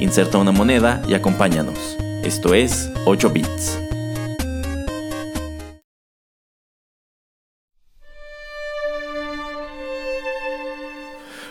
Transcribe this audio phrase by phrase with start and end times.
[0.00, 1.96] Inserta una moneda y acompáñanos.
[2.22, 3.78] Esto es 8 bits.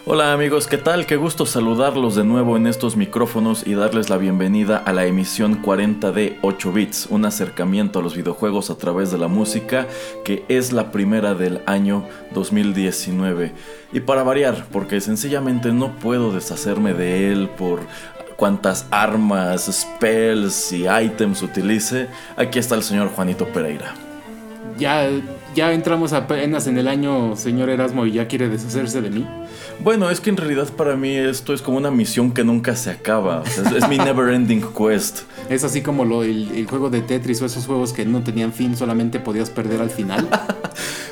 [0.10, 1.06] Hola amigos, ¿qué tal?
[1.06, 5.56] Qué gusto saludarlos de nuevo en estos micrófonos y darles la bienvenida a la emisión
[5.56, 9.86] 40 de 8 bits, un acercamiento a los videojuegos a través de la música
[10.24, 13.52] que es la primera del año 2019.
[13.92, 17.82] Y para variar, porque sencillamente no puedo deshacerme de él por
[18.38, 22.08] cuántas armas, spells y items utilice,
[22.38, 23.94] aquí está el señor Juanito Pereira.
[24.78, 25.10] Ya,
[25.56, 29.28] ya entramos apenas en el año, señor Erasmo, y ya quiere deshacerse de mí.
[29.80, 32.92] Bueno, es que en realidad para mí esto es como una misión que nunca se
[32.92, 33.44] acaba.
[33.44, 35.22] es, mi never ending quest.
[35.50, 38.54] Es así como lo, el, el, juego de Tetris o esos juegos que no tenían
[38.54, 40.28] fin, solamente podías perder al final.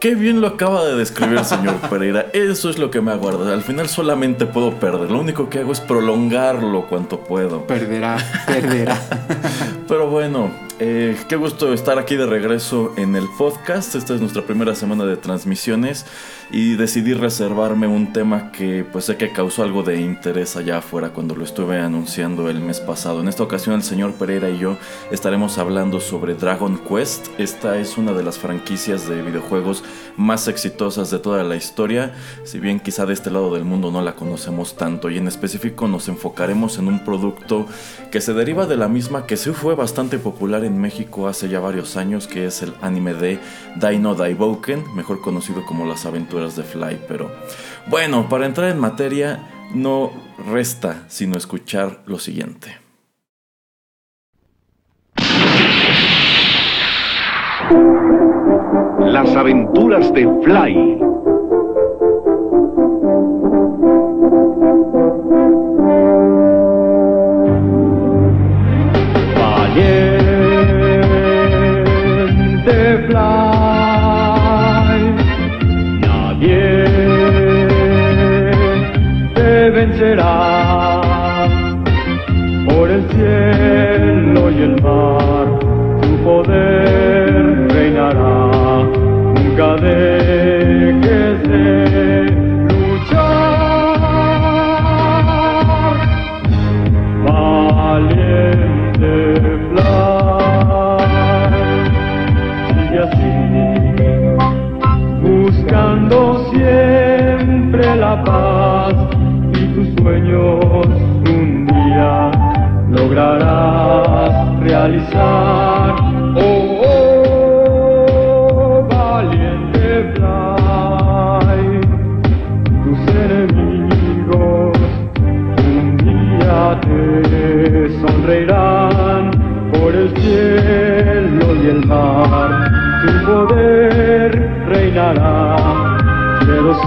[0.00, 2.26] Qué bien lo acaba de describir, señor Pereira.
[2.32, 3.52] Eso es lo que me aguarda.
[3.52, 5.10] Al final solamente puedo perder.
[5.10, 7.66] Lo único que hago es prolongarlo cuanto puedo.
[7.66, 8.98] Perderá, perderá.
[9.88, 10.50] Pero bueno,
[10.82, 13.94] eh, qué gusto estar aquí de regreso en el podcast.
[13.94, 16.06] Esta es nuestra primera semana de transmisiones
[16.50, 21.10] y decidí reservarme un tema que pues sé que causó algo de interés allá afuera
[21.10, 23.20] cuando lo estuve anunciando el mes pasado.
[23.20, 24.78] En esta ocasión el señor Pereira y yo
[25.10, 27.28] estaremos hablando sobre Dragon Quest.
[27.38, 29.84] Esta es una de las franquicias de videojuegos
[30.16, 32.14] más exitosas de toda la historia,
[32.44, 35.88] si bien quizá de este lado del mundo no la conocemos tanto y en específico
[35.88, 37.66] nos enfocaremos en un producto
[38.10, 41.60] que se deriva de la misma que sí fue bastante popular en México hace ya
[41.60, 43.38] varios años, que es el anime de
[43.76, 47.30] Dino Daiboken, mejor conocido como Las aventuras de Fly, pero
[47.88, 50.10] bueno, para entrar en materia no
[50.50, 52.78] resta sino escuchar lo siguiente.
[59.00, 61.19] Las aventuras de Fly.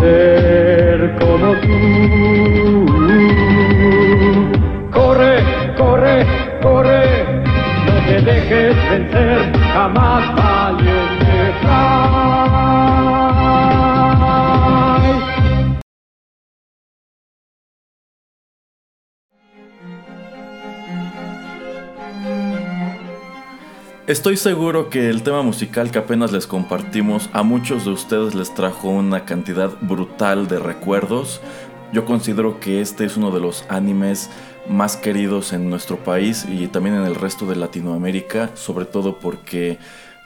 [0.04, 0.53] Quiero
[24.14, 28.54] Estoy seguro que el tema musical que apenas les compartimos a muchos de ustedes les
[28.54, 31.42] trajo una cantidad brutal de recuerdos.
[31.92, 34.30] Yo considero que este es uno de los animes
[34.70, 39.80] más queridos en nuestro país y también en el resto de Latinoamérica, sobre todo porque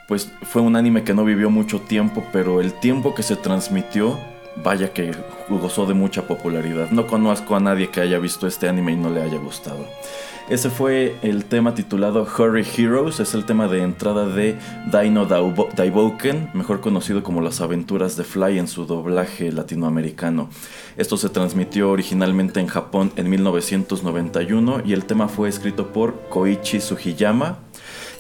[0.10, 4.20] pues fue un anime que no vivió mucho tiempo, pero el tiempo que se transmitió,
[4.58, 5.16] vaya que
[5.48, 6.90] gozó de mucha popularidad.
[6.92, 9.88] No conozco a nadie que haya visto este anime y no le haya gustado.
[10.50, 14.56] Ese fue el tema titulado Hurry Heroes, es el tema de entrada de
[14.86, 20.50] Dino Daiboken, mejor conocido como Las aventuras de Fly en su doblaje latinoamericano.
[20.96, 26.80] Esto se transmitió originalmente en Japón en 1991 y el tema fue escrito por Koichi
[26.80, 27.60] Sugiyama.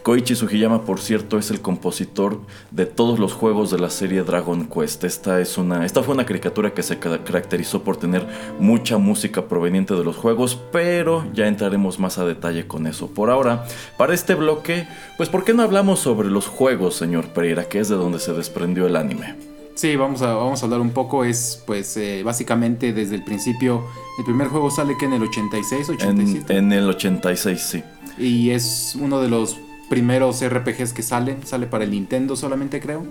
[0.07, 2.39] Koichi Sugiyama, por cierto, es el compositor
[2.71, 5.03] de todos los juegos de la serie Dragon Quest.
[5.03, 8.25] Esta, es una, esta fue una caricatura que se caracterizó por tener
[8.57, 13.07] mucha música proveniente de los juegos, pero ya entraremos más a detalle con eso.
[13.07, 13.65] Por ahora,
[13.97, 14.87] para este bloque,
[15.17, 18.31] pues ¿por qué no hablamos sobre los juegos, señor Pereira, que es de donde se
[18.31, 19.35] desprendió el anime?
[19.75, 21.25] Sí, vamos a, vamos a hablar un poco.
[21.25, 23.83] Es, pues, eh, básicamente desde el principio.
[24.17, 26.53] El primer juego sale que en el 86, 87.
[26.55, 27.83] En, en el 86, sí.
[28.17, 29.57] Y es uno de los
[29.89, 31.45] primeros RPGs que salen.
[31.45, 33.05] Sale para el Nintendo solamente, creo.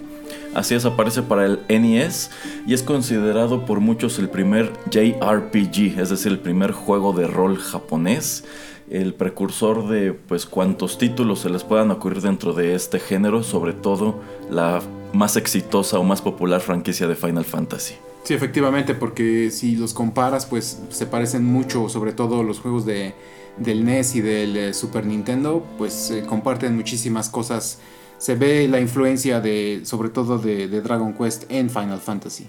[0.55, 2.31] Así es, aparece para el NES
[2.67, 7.59] y es considerado por muchos el primer JRPG, es decir, el primer juego de rol
[7.59, 8.45] japonés
[8.91, 13.73] el precursor de pues cuantos títulos se les puedan ocurrir dentro de este género, sobre
[13.73, 14.21] todo
[14.51, 14.81] la
[15.13, 17.95] más exitosa o más popular franquicia de Final Fantasy.
[18.25, 23.15] Sí, efectivamente, porque si los comparas, pues se parecen mucho, sobre todo los juegos de,
[23.57, 27.79] del NES y del eh, Super Nintendo, pues comparten muchísimas cosas.
[28.19, 32.49] Se ve la influencia de, sobre todo de Dragon Quest en Final Fantasy.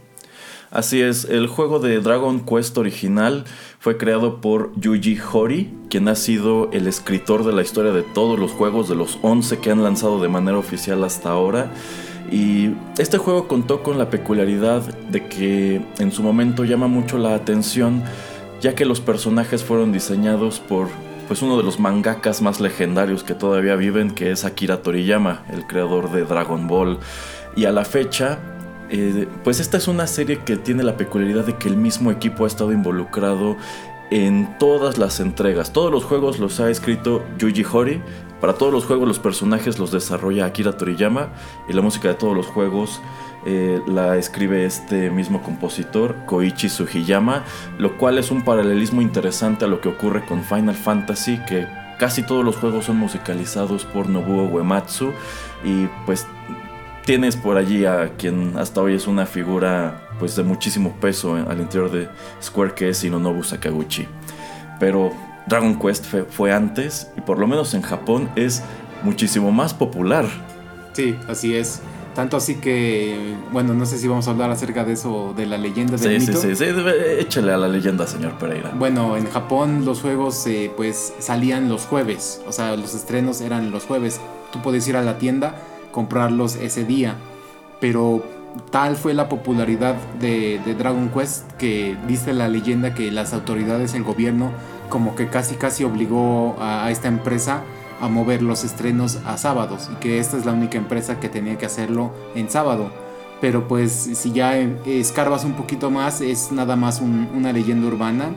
[0.69, 3.45] Así es, el juego de Dragon Quest original
[3.79, 8.37] fue creado por Yuji Horii, quien ha sido el escritor de la historia de todos
[8.37, 11.71] los juegos, de los 11 que han lanzado de manera oficial hasta ahora.
[12.29, 17.33] Y este juego contó con la peculiaridad de que en su momento llama mucho la
[17.33, 18.03] atención,
[18.61, 20.87] ya que los personajes fueron diseñados por
[21.27, 25.67] pues uno de los mangakas más legendarios que todavía viven, que es Akira Toriyama, el
[25.67, 26.99] creador de Dragon Ball.
[27.55, 28.39] Y a la fecha,
[28.89, 32.45] eh, pues esta es una serie que tiene la peculiaridad de que el mismo equipo
[32.45, 33.57] ha estado involucrado
[34.09, 35.73] en todas las entregas.
[35.73, 38.01] Todos los juegos los ha escrito Yuji Horii.
[38.39, 41.29] Para todos los juegos los personajes los desarrolla Akira Toriyama
[41.67, 43.01] y la música de todos los juegos
[43.49, 47.45] eh, la escribe este mismo compositor, Koichi Sugiyama,
[47.79, 51.65] lo cual es un paralelismo interesante a lo que ocurre con Final Fantasy, que
[51.97, 55.13] casi todos los juegos son musicalizados por Nobuo Uematsu
[55.63, 56.27] y pues
[57.05, 61.61] tienes por allí a quien hasta hoy es una figura pues de muchísimo peso al
[61.61, 62.09] interior de
[62.43, 64.07] Square que es Shinonobu Sakaguchi.
[64.77, 65.13] Pero
[65.47, 68.61] Dragon Quest fue, antes y por lo menos en Japón es
[69.03, 70.25] muchísimo más popular.
[70.91, 71.81] Sí, así es.
[72.17, 75.59] Tanto así que, bueno, no sé si vamos a hablar acerca de eso, de la
[75.59, 76.41] leyenda del sí, mito.
[76.41, 76.73] Sí, sí, sí,
[77.19, 78.71] échale a la leyenda, señor Pereira.
[78.75, 83.69] Bueno, en Japón los juegos eh, pues salían los jueves, o sea, los estrenos eran
[83.69, 84.19] los jueves.
[84.51, 85.53] Tú puedes ir a la tienda
[85.91, 87.17] comprarlos ese día.
[87.79, 88.23] Pero
[88.71, 94.01] tal fue la popularidad de, Dragon Quest que dice la leyenda que las autoridades, el
[94.01, 94.49] gobierno,
[94.89, 97.61] como que casi casi obligó a, esta empresa
[97.99, 101.57] a mover los estrenos a sábados y que esta es la única empresa que tenía
[101.57, 102.91] que hacerlo en sábado.
[103.41, 108.35] Pero pues si ya escarbas un poquito más es nada más una leyenda urbana.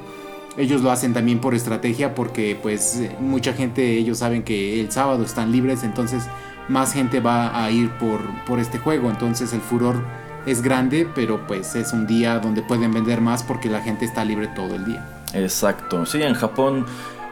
[0.57, 5.25] Ellos lo hacen también por estrategia porque pues mucha gente ellos saben que el sábado
[5.25, 6.25] están libres entonces
[6.69, 9.11] más gente va a ir por, por este juego.
[9.11, 10.03] Entonces el furor
[10.47, 14.25] es grande, pero pues es un día donde pueden vender más porque la gente está
[14.25, 15.07] libre todo el día.
[15.35, 16.07] Exacto.
[16.07, 16.87] Sí, en Japón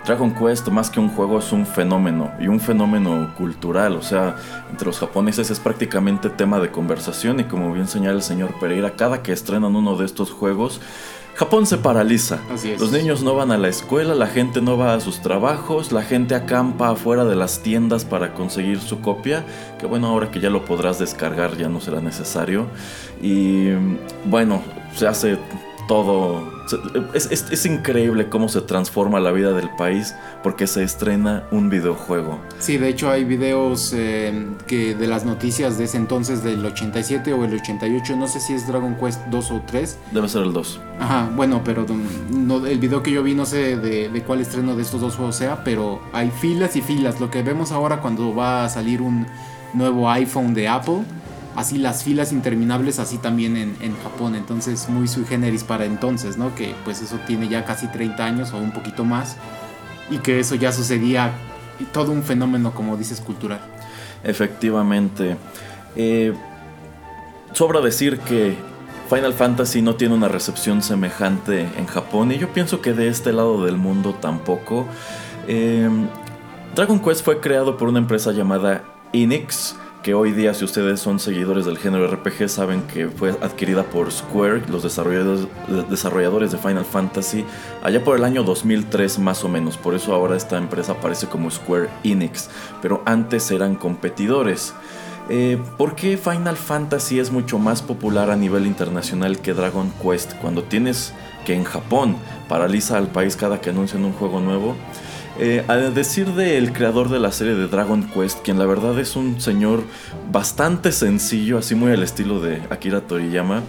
[0.09, 4.37] Dragon Quest más que un juego es un fenómeno y un fenómeno cultural, o sea,
[4.71, 8.97] entre los japoneses es prácticamente tema de conversación y como bien señala el señor Pereira,
[8.97, 10.81] cada que estrenan uno de estos juegos
[11.39, 12.41] Japón se paraliza.
[12.81, 16.03] Los niños no van a la escuela, la gente no va a sus trabajos, la
[16.03, 19.45] gente acampa afuera de las tiendas para conseguir su copia,
[19.79, 22.67] que bueno, ahora que ya lo podrás descargar ya no será necesario.
[23.23, 23.69] Y
[24.25, 24.63] bueno,
[24.97, 25.39] se hace
[25.87, 26.58] todo.
[27.15, 32.41] Es, increíble cómo se transforma la vida del país porque se estrena un videojuego.
[32.59, 37.33] Sí, de hecho hay videos eh, que de las noticias de ese entonces del 87
[37.33, 39.99] o el 88, no sé si es Dragon Quest 2 o 3.
[40.13, 40.81] Debe ser el 2.
[41.01, 41.87] Ajá, bueno, pero
[42.31, 45.17] no, el video que yo vi no sé de, de cuál estreno de estos dos
[45.17, 47.21] juegos sea, pero hay filas y filas.
[47.21, 49.27] Lo que vemos ahora cuando va a salir un
[49.75, 51.03] nuevo iPhone de Apple
[51.59, 54.37] así las filas interminables, así también en, Japón.
[54.37, 56.55] Entonces, muy sui generis para entonces, ¿no?
[56.55, 59.37] Que pues eso tiene ya casi 30 años o un poquito más.
[60.09, 61.33] Y que eso ya sucedía,
[61.93, 63.61] todo un fenómeno, como dices, cultural.
[64.23, 65.37] Efectivamente.
[65.97, 66.33] Eh,
[67.53, 68.57] sobra decir que
[69.11, 73.33] Final Fantasy no tiene una recepción semejante en Japón y yo pienso que de este
[73.33, 74.87] lado del mundo tampoco.
[75.49, 75.91] Eh,
[76.77, 79.75] Dragon Quest fue creado por una empresa llamada Enix
[80.09, 84.11] que hoy día si ustedes son seguidores del género RPG saben que fue adquirida por
[84.11, 87.45] Square, los desarrolladores, de Final Fantasy,
[87.83, 91.51] allá por el año 2003 más o menos, por eso ahora esta empresa aparece como
[91.51, 92.49] Square Enix,
[92.81, 94.73] pero antes eran competidores.
[95.29, 100.37] Eh, ¿Por qué Final Fantasy es mucho más popular a nivel internacional que Dragon Quest?
[100.41, 101.13] Cuando tienes
[101.45, 102.17] que en Japón
[102.49, 104.75] paraliza al país cada que anuncian un juego nuevo.
[105.41, 109.15] Eh, a decir del creador de la serie de Dragon Quest, quien la verdad es
[109.15, 109.85] un señor
[110.33, 113.63] bastante sencillo, así muy al estilo de Akira Toriyama,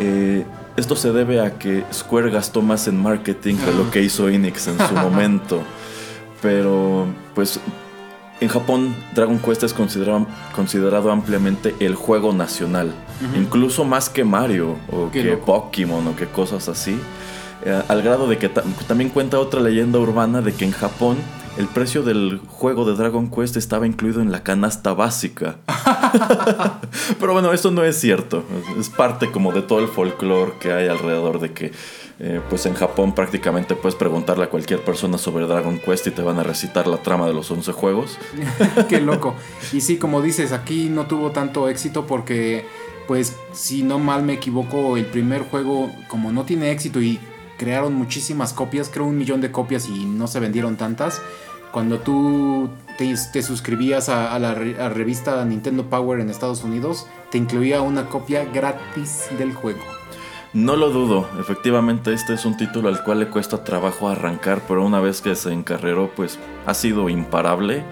[0.00, 0.44] eh,
[0.76, 4.66] esto se debe a que Square gastó más en marketing que lo que hizo Enix
[4.66, 5.62] en su momento.
[6.42, 7.60] Pero, pues,
[8.40, 12.92] en Japón Dragon Quest es considerado, considerado ampliamente el juego nacional.
[13.36, 15.46] Incluso más que Mario o Qué que loco.
[15.46, 16.98] Pokémon o que cosas así.
[17.64, 21.16] Eh, al grado de que ta- también cuenta otra leyenda urbana de que en Japón
[21.56, 25.56] el precio del juego de Dragon Quest estaba incluido en la canasta básica.
[27.18, 28.44] Pero bueno, eso no es cierto.
[28.78, 31.72] Es parte como de todo el folclore que hay alrededor de que,
[32.20, 36.22] eh, pues en Japón prácticamente puedes preguntarle a cualquier persona sobre Dragon Quest y te
[36.22, 38.18] van a recitar la trama de los 11 juegos.
[38.88, 39.34] Qué loco.
[39.72, 42.66] Y sí, como dices, aquí no tuvo tanto éxito porque,
[43.08, 47.18] pues, si no mal me equivoco, el primer juego, como no tiene éxito y
[47.58, 51.20] crearon muchísimas copias, creo un millón de copias y no se vendieron tantas.
[51.72, 58.06] Cuando tú te, suscribías a, la revista Nintendo Power en Estados Unidos, te incluía una
[58.06, 59.82] copia gratis del juego.
[60.54, 64.84] No lo dudo, efectivamente este es un título al cual le cuesta trabajo arrancar, pero
[64.84, 67.84] una vez que se encarreró, pues ha sido imparable.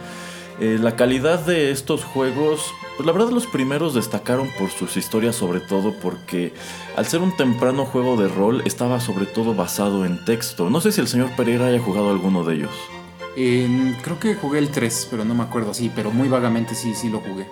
[0.59, 5.37] Eh, la calidad de estos juegos, pues la verdad los primeros destacaron por sus historias
[5.37, 6.55] sobre todo porque
[6.97, 10.71] al ser un temprano juego de rol estaba sobre todo basado en texto.
[10.71, 12.73] No sé si el señor Pereira haya jugado alguno de ellos.
[13.35, 17.11] Creo que jugué el 3, pero no me acuerdo, sí, pero muy vagamente sí, sí
[17.11, 17.47] lo jugué.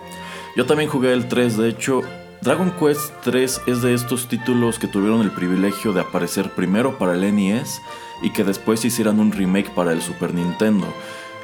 [0.55, 2.01] Yo también jugué el 3, de hecho,
[2.41, 7.13] Dragon Quest 3 es de estos títulos que tuvieron el privilegio de aparecer primero para
[7.13, 7.81] el NES
[8.23, 10.87] y que después hicieran un remake para el Super Nintendo.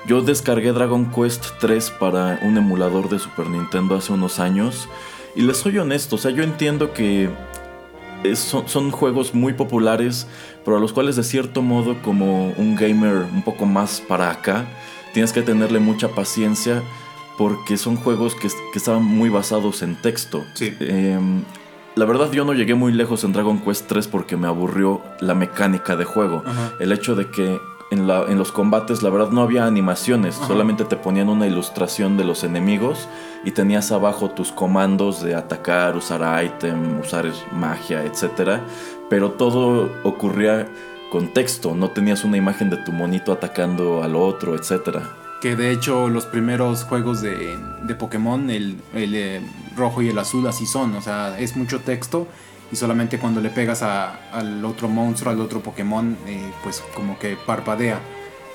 [0.08, 4.89] Yo descargué Dragon Quest 3 para un emulador de Super Nintendo hace unos años
[5.36, 7.29] y les soy honesto, o sea, yo entiendo que
[8.24, 10.27] es- son, son juegos muy populares,
[10.65, 14.65] pero a los cuales de cierto modo como un gamer un poco más para acá,
[15.13, 16.81] tienes que tenerle mucha paciencia
[17.38, 20.43] porque son juegos que, que estaban muy basados en texto.
[20.55, 20.74] Sí.
[20.79, 21.43] Em,
[21.96, 25.34] la verdad yo no llegué muy lejos en Dragon Quest 3 porque me aburrió la
[25.36, 26.43] mecánica de juego.
[26.79, 27.60] El hecho de que
[27.91, 30.48] en, la- en los combates la verdad no había animaciones, Ajá.
[30.48, 33.07] solamente te ponían una ilustración de los enemigos
[33.45, 38.60] y tenías abajo tus comandos de atacar, usar item, usar magia, etc.
[39.10, 40.67] Pero todo ocurría
[41.12, 45.03] con texto, no tenías una imagen de tu monito atacando al otro, etcétera.
[45.41, 49.41] Que de hecho los primeros juegos de, de Pokémon, el, el, eh,
[49.75, 50.95] rojo y el azul, así son.
[50.95, 52.27] O sea, es mucho texto
[52.71, 57.17] y solamente cuando le pegas a- al otro monstruo, al otro Pokémon, eh, pues como
[57.19, 57.99] que parpadea.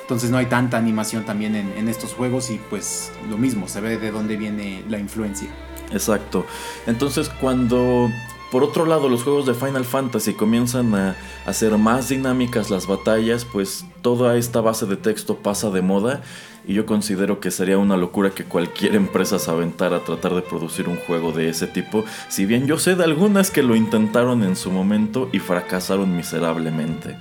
[0.02, 3.80] Entonces no hay tanta animación también en, en estos juegos y pues lo mismo, se
[3.80, 5.48] ve de dónde viene la influencia.
[5.92, 6.46] Exacto.
[6.86, 8.08] Entonces cuando
[8.52, 13.44] por otro lado los juegos de Final Fantasy comienzan a hacer más dinámicas las batallas,
[13.44, 16.22] pues toda esta base de texto pasa de moda
[16.66, 20.42] y yo considero que sería una locura que cualquier empresa se aventara a tratar de
[20.42, 24.42] producir un juego de ese tipo, si bien yo sé de algunas que lo intentaron
[24.42, 27.16] en su momento y fracasaron miserablemente.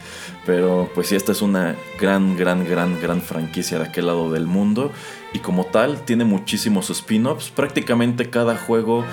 [0.45, 4.47] Pero pues sí, esta es una gran, gran, gran, gran franquicia de aquel lado del
[4.47, 4.91] mundo
[5.33, 9.05] y como tal tiene muchísimos spin-offs, prácticamente cada juego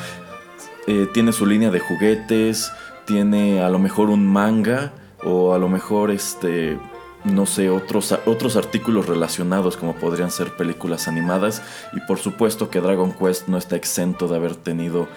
[0.87, 2.73] eh, tiene su línea de juguetes,
[3.05, 6.79] tiene a lo mejor un manga o a lo mejor este
[7.25, 11.63] no sé, otros, otros artículos relacionados como podrían ser películas animadas
[11.93, 15.09] y por supuesto que Dragon Quest no está exento de haber tenido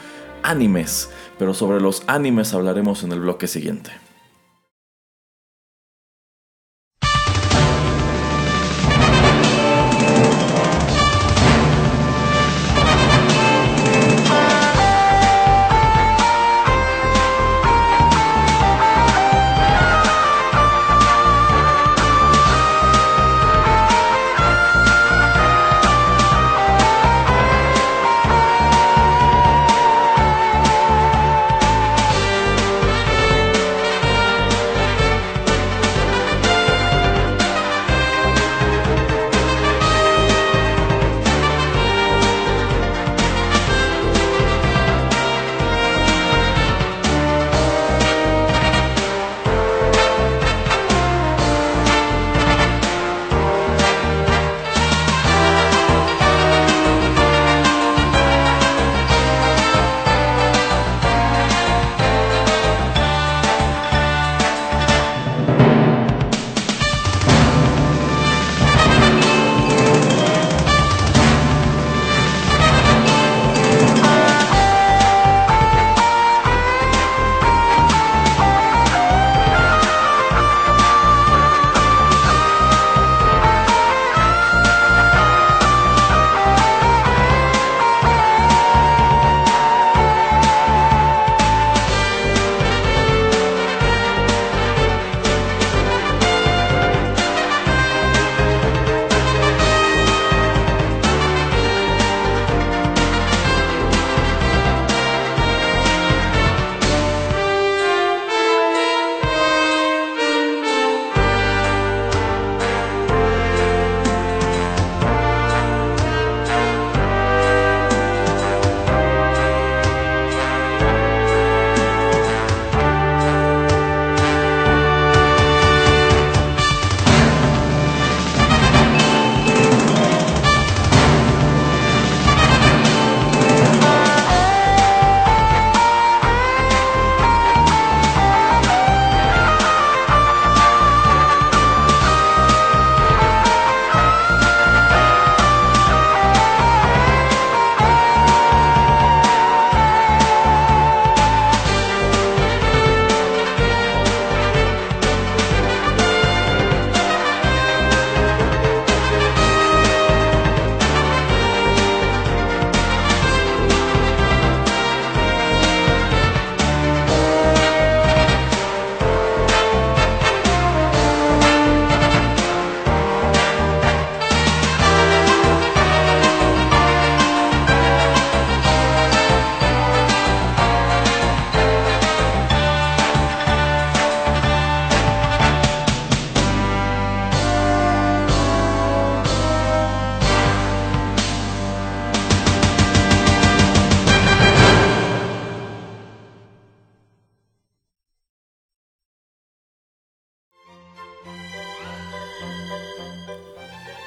[0.44, 1.10] animes,
[1.40, 4.05] pero sobre los animes hablaremos en el bloque siguiente.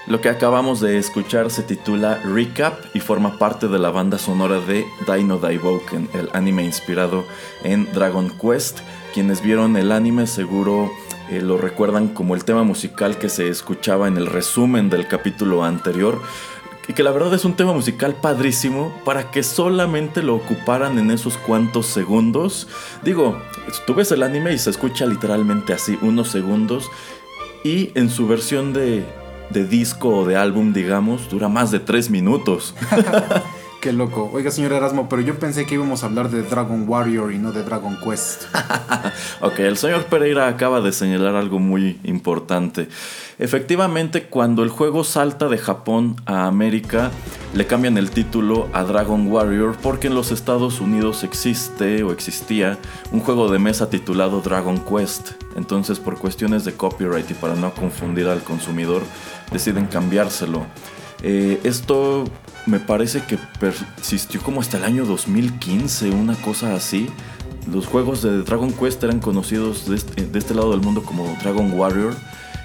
[0.09, 4.59] Lo que acabamos de escuchar se titula Recap y forma parte de la banda sonora
[4.59, 7.27] de Dino Daiboken, el anime inspirado
[7.63, 8.79] en Dragon Quest.
[9.13, 10.91] Quienes vieron el anime seguro
[11.29, 15.63] eh, lo recuerdan como el tema musical que se escuchaba en el resumen del capítulo
[15.63, 16.23] anterior.
[16.89, 21.11] Y que la verdad es un tema musical padrísimo para que solamente lo ocuparan en
[21.11, 22.67] esos cuantos segundos.
[23.03, 23.39] Digo,
[23.87, 26.91] tú ves el anime y se escucha literalmente así, unos segundos.
[27.63, 29.05] Y en su versión de,
[29.51, 32.75] de disco o de álbum, digamos, dura más de tres minutos.
[33.81, 34.29] Qué loco.
[34.33, 37.53] Oiga, señor Erasmo, pero yo pensé que íbamos a hablar de Dragon Warrior y no
[37.53, 38.47] de Dragon Quest.
[39.41, 42.89] ok, el señor Pereira acaba de señalar algo muy importante.
[43.39, 47.13] Efectivamente, cuando el juego salta de Japón a América,
[47.55, 52.79] le cambian el título a Dragon Warrior porque en los Estados Unidos existe o existía
[53.13, 55.33] un juego de mesa titulado Dragon Quest.
[55.55, 59.03] Entonces, por cuestiones de copyright y para no confundir al consumidor,
[59.53, 60.67] deciden cambiárselo.
[61.23, 62.25] Eh, esto
[62.67, 67.09] me parece que persistió como hasta el año 2015, una cosa así.
[67.71, 69.97] Los juegos de Dragon Quest eran conocidos de
[70.39, 72.15] este, lado del mundo como Dragon Warrior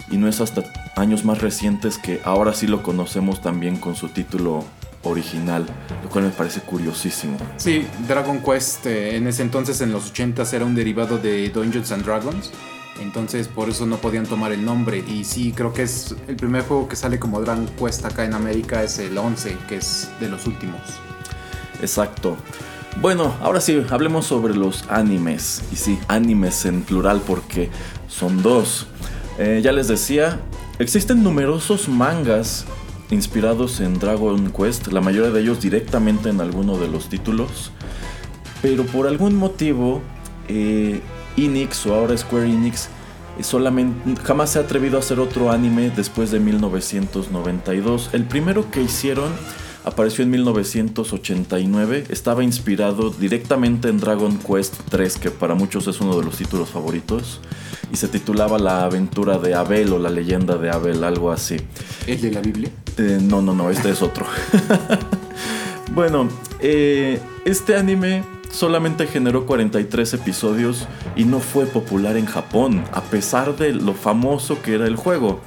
[0.10, 0.64] y no es hasta
[0.96, 4.64] años más recientes que ahora sí lo conocemos también con su título
[5.04, 5.66] original,
[6.02, 7.38] lo cual me parece curiosísimo.
[7.58, 11.92] Sí, Dragon Quest eh, en ese entonces en los 80s era un derivado de Dungeons
[11.92, 12.52] and Dragons
[13.00, 15.04] entonces por eso no podían tomar el nombre.
[15.08, 18.34] Y sí, creo que es el primer juego que sale como Dragon Quest acá en
[18.34, 20.82] América es el 11, que es de los últimos.
[21.82, 22.38] Exacto.
[23.02, 25.64] Bueno, ahora sí, hablemos sobre los animes.
[25.72, 27.70] Y sí, animes en plural porque
[28.08, 28.88] son dos.
[29.40, 30.40] Eh, ya les decía,
[30.80, 32.66] existen numerosos mangas
[33.10, 37.72] inspirados en Dragon Quest, la mayoría de ellos directamente en alguno de los títulos.
[38.62, 40.02] Pero por algún motivo,
[40.48, 41.02] eh,
[41.38, 42.90] Enix o ahora Square Enix
[43.42, 48.10] solamente jamás se ha atrevido a hacer otro anime después de 1992.
[48.14, 49.32] El primero que hicieron
[49.86, 56.18] apareció en 1989, estaba inspirado directamente en Dragon Quest 3, que para muchos es uno
[56.18, 57.42] de los títulos favoritos,
[57.92, 61.58] y se titulaba La aventura de Abel o la leyenda de Abel, algo así.
[62.08, 62.70] ¿El de la Biblia?
[62.98, 64.26] Eh, no, no, no, este es otro.
[65.94, 73.02] bueno, eh, este anime solamente generó 43 episodios y no fue popular en Japón, a
[73.02, 75.42] pesar de lo famoso que era el juego.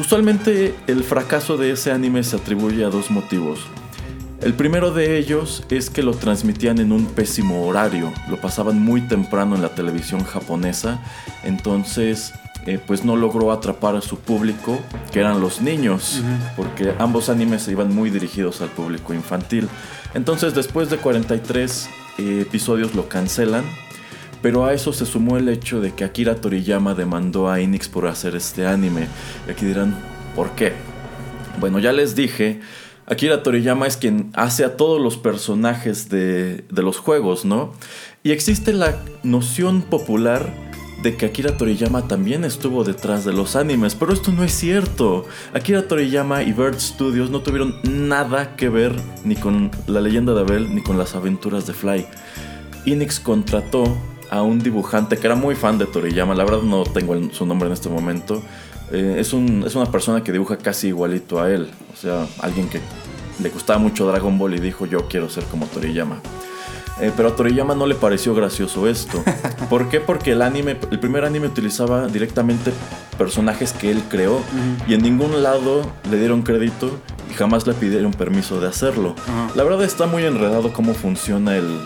[0.00, 3.60] Usualmente el fracaso de ese anime se atribuye a dos motivos.
[4.40, 9.02] El primero de ellos es que lo transmitían en un pésimo horario, lo pasaban muy
[9.02, 11.02] temprano en la televisión japonesa,
[11.42, 12.32] entonces
[12.64, 14.78] eh, pues no logró atrapar a su público,
[15.12, 16.22] que eran los niños,
[16.56, 19.68] porque ambos animes se iban muy dirigidos al público infantil.
[20.14, 23.64] Entonces después de 43 episodios lo cancelan,
[24.42, 28.06] pero a eso se sumó el hecho de que Akira Toriyama demandó a Enix por
[28.06, 29.06] hacer este anime.
[29.46, 29.96] Y aquí dirán,
[30.36, 30.72] ¿por qué?
[31.60, 32.60] Bueno, ya les dije,
[33.06, 37.72] Akira Toriyama es quien hace a todos los personajes de los juegos, ¿no?
[38.22, 40.52] Y existe la noción popular
[41.02, 45.26] de que Akira Toriyama también estuvo detrás de los animes, pero esto no es cierto.
[45.54, 50.40] Akira Toriyama y Bird Studios no tuvieron nada que ver ni con la leyenda de
[50.40, 52.06] Abel ni con las aventuras de Fly.
[52.86, 53.84] Enix contrató
[54.30, 57.68] a un dibujante que era muy fan de Toriyama, la verdad no tengo su nombre
[57.68, 58.42] en este momento.
[58.90, 62.80] Eh, es, es una persona que dibuja casi igualito a él, o sea, alguien que
[63.42, 66.20] le gustaba mucho Dragon Ball y dijo yo quiero ser como Toriyama.
[67.00, 69.22] Eh, pero a Toriyama no le pareció gracioso esto.
[69.70, 70.00] ¿Por qué?
[70.00, 72.72] Porque el anime, el primer anime utilizaba directamente
[73.16, 74.40] personajes que él creó
[74.86, 79.14] y en ningún lado le dieron crédito y jamás le pidieron permiso de hacerlo.
[79.56, 81.80] La verdad está muy enredado cómo funciona el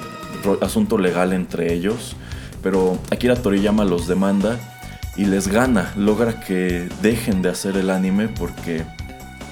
[0.61, 2.17] asunto legal entre ellos,
[2.63, 4.59] pero Akira Toriyama los demanda
[5.17, 8.85] y les gana, logra que dejen de hacer el anime porque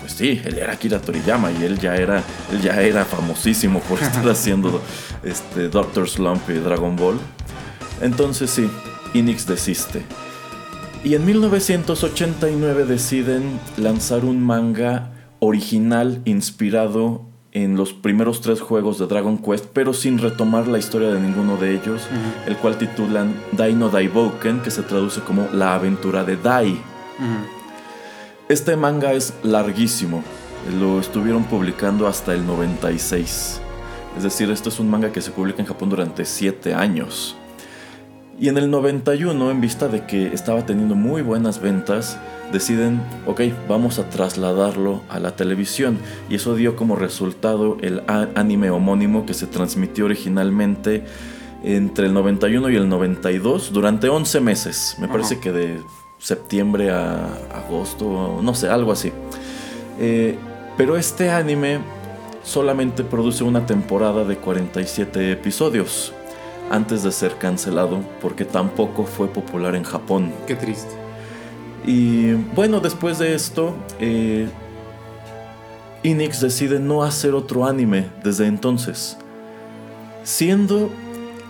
[0.01, 3.99] pues sí, él era Akira Toriyama y él ya era, él ya era famosísimo por
[4.03, 4.83] estar haciendo
[5.23, 7.19] este, Doctor Slump y Dragon Ball.
[8.01, 8.69] Entonces sí,
[9.15, 10.03] Enix desiste.
[11.03, 19.07] Y en 1989 deciden lanzar un manga original inspirado en los primeros tres juegos de
[19.07, 22.03] Dragon Quest, pero sin retomar la historia de ninguno de ellos,
[22.47, 26.81] el cual titulan Dino Daiboken, que se traduce como La aventura de Dai.
[28.51, 30.25] Este manga es larguísimo,
[30.81, 33.61] lo estuvieron publicando hasta el 96.
[34.17, 37.37] Es decir, esto es un manga que se publica en Japón durante 7 años.
[38.41, 42.19] Y en el 91, en vista de que estaba teniendo muy buenas ventas,
[42.53, 45.99] deciden, ok, vamos a trasladarlo a la televisión.
[46.29, 51.05] Y eso dio como resultado el anime homónimo que se transmitió originalmente
[51.63, 54.97] entre el 91 y el 92 durante 11 meses.
[54.99, 55.81] Me parece que de
[56.21, 59.13] septiembre a agosto, no sé, algo así.
[59.99, 60.39] Eh,
[60.77, 61.81] pero este anime
[62.43, 66.13] solamente produce una temporada de 47 episodios
[66.71, 70.33] antes de ser cancelado porque tampoco fue popular en Japón.
[70.47, 70.93] Qué triste.
[71.85, 74.49] Y bueno, después de esto, eh,
[76.03, 79.17] Enix decide no hacer otro anime desde entonces.
[80.23, 80.91] Siendo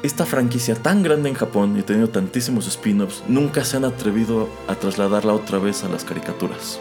[0.02, 4.74] esta franquicia tan grande en Japón y teniendo tantísimos spin-offs, nunca se han atrevido a
[4.74, 6.80] trasladarla otra vez a las caricaturas.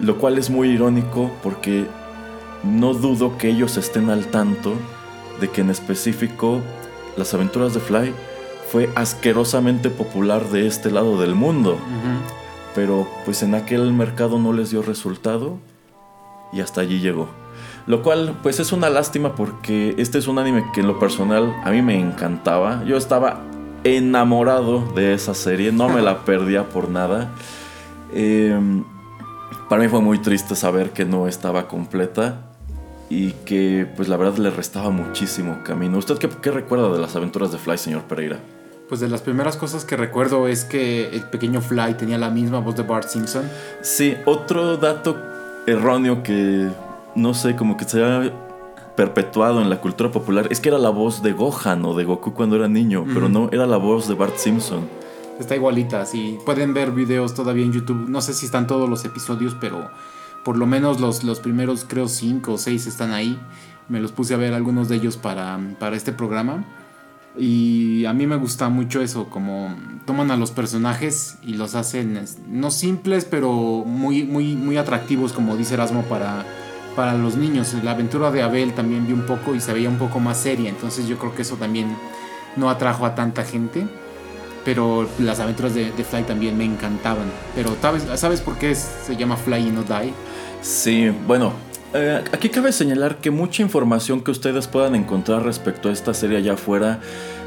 [0.00, 1.86] Lo cual es muy irónico porque
[2.62, 4.74] no dudo que ellos estén al tanto
[5.40, 6.60] de que en específico
[7.16, 8.12] las aventuras de Fly
[8.70, 11.78] fue asquerosamente popular de este lado del mundo.
[12.74, 15.58] Pero pues en aquel mercado no les dio resultado
[16.52, 17.28] y hasta allí llegó.
[17.86, 21.54] Lo cual pues es una lástima porque este es un anime que en lo personal
[21.64, 22.82] a mí me encantaba.
[22.84, 23.42] Yo estaba
[23.84, 27.30] enamorado de esa serie, no me la perdía por nada.
[28.12, 28.58] Eh,
[29.68, 32.42] para mí fue muy triste saber que no estaba completa
[33.08, 35.98] y que pues la verdad le restaba muchísimo camino.
[35.98, 38.38] ¿Usted qué, qué recuerda de las aventuras de Fly, señor Pereira?
[38.88, 42.58] Pues de las primeras cosas que recuerdo es que el pequeño Fly tenía la misma
[42.60, 43.48] voz de Bart Simpson.
[43.80, 45.16] Sí, otro dato
[45.66, 46.68] erróneo que
[47.16, 48.32] no sé, como que se ha
[48.96, 52.32] perpetuado en la cultura popular es que era la voz de Gohan o de Goku
[52.32, 54.88] cuando era niño, pero no, era la voz de Bart Simpson.
[55.38, 56.38] Está igualita, sí.
[56.46, 58.08] Pueden ver videos todavía en YouTube.
[58.08, 59.90] No sé si están todos los episodios, pero
[60.44, 63.38] por lo menos los, los primeros, creo, cinco o seis están ahí.
[63.88, 66.64] Me los puse a ver algunos de ellos para, para este programa.
[67.38, 69.76] Y a mí me gusta mucho eso, como
[70.06, 73.52] toman a los personajes y los hacen, no simples, pero
[73.84, 76.46] muy, muy, muy atractivos, como dice Erasmo, para,
[76.96, 77.74] para los niños.
[77.84, 80.70] La aventura de Abel también vi un poco y se veía un poco más seria,
[80.70, 81.96] entonces yo creo que eso también
[82.56, 83.86] no atrajo a tanta gente.
[84.64, 87.26] Pero las aventuras de, de Fly también me encantaban.
[87.54, 90.12] Pero ¿sabes, ¿sabes por qué se llama Fly y no Die?
[90.60, 91.52] Sí, bueno,
[91.94, 96.38] eh, aquí cabe señalar que mucha información que ustedes puedan encontrar respecto a esta serie
[96.38, 96.98] allá afuera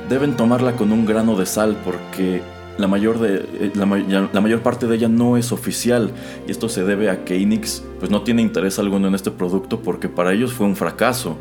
[0.08, 2.42] deben tomarla con un grano de sal porque
[2.80, 6.12] la mayor, de, eh, la, may- la mayor parte de ella no es oficial
[6.48, 9.82] y esto se debe a que Enix pues, no tiene interés alguno en este producto
[9.82, 11.38] porque para ellos fue un fracaso.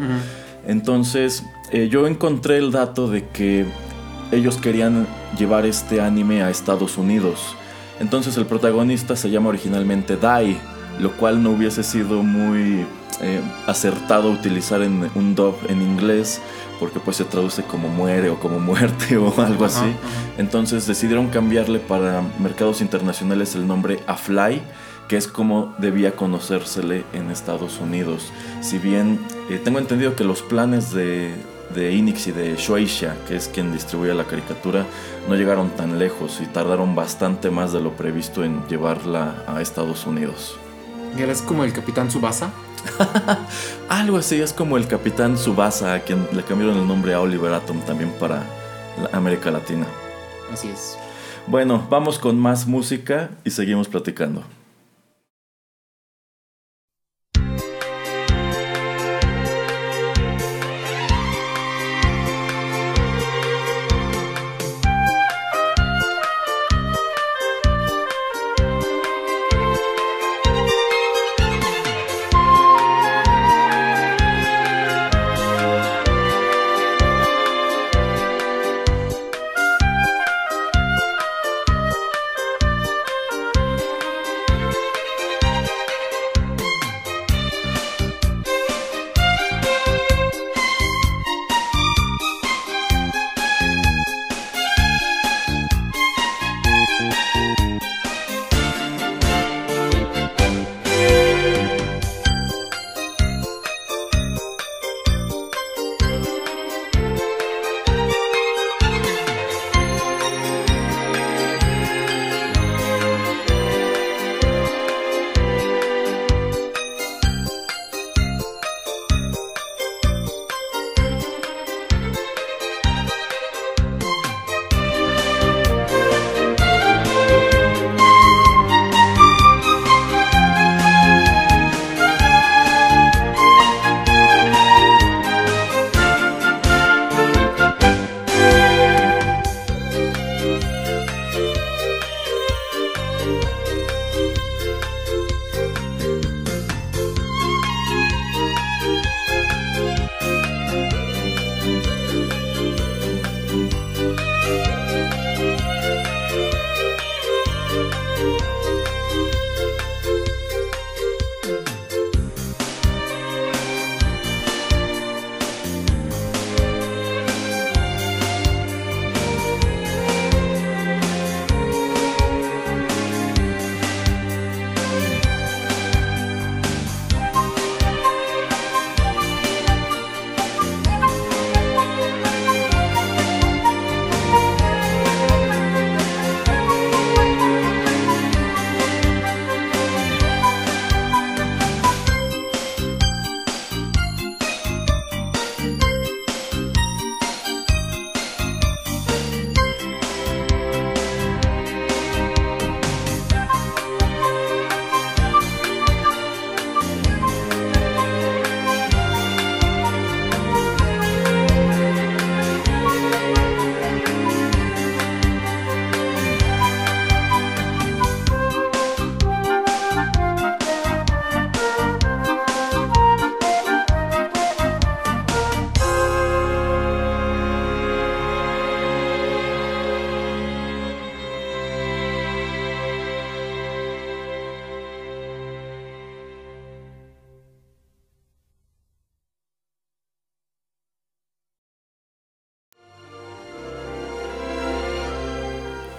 [0.67, 3.65] Entonces, eh, yo encontré el dato de que
[4.33, 5.07] ellos querían
[5.39, 7.57] llevar este anime a Estados Unidos.
[8.01, 10.59] Entonces, el protagonista se llama originalmente Dai,
[11.01, 12.85] lo cual no hubiese sido muy
[13.21, 16.41] eh, acertado utilizar en un dub en inglés,
[16.79, 19.81] porque pues se traduce como muere o como muerte o algo así.
[19.81, 20.39] ajá.
[20.39, 24.63] Entonces decidieron cambiarle para mercados internacionales el nombre a Fly,
[25.09, 28.31] que es como debía conocérsele en Estados Unidos.
[28.61, 29.19] Si bien
[29.51, 31.35] eh, tengo entendido que los planes de,
[31.75, 34.87] de Enix y de Shueisha, que es quien distribuye la caricatura,
[35.29, 40.07] no llegaron tan lejos y tardaron bastante más de lo previsto en llevarla a Estados
[40.07, 40.57] Unidos.
[41.17, 42.53] ¿Eres como el Capitán Subasa?
[43.89, 47.53] Algo así, es como el Capitán Subasa, a quien le cambiaron el nombre a Oliver
[47.53, 48.43] Atom también para
[49.03, 49.87] la América Latina.
[50.53, 50.99] Así es.
[51.47, 54.43] Bueno, vamos con más música y seguimos platicando.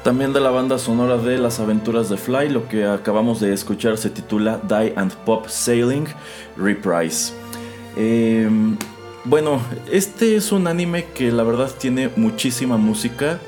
[0.09, 3.95] También de la banda sonora de Las aventuras de Fly, lo que acabamos de escuchar
[3.95, 6.07] se titula Die and Pop Sailing
[6.57, 7.31] Reprise.
[7.95, 8.75] Em,
[9.23, 13.39] bueno, este es un anime que la verdad tiene muchísima música,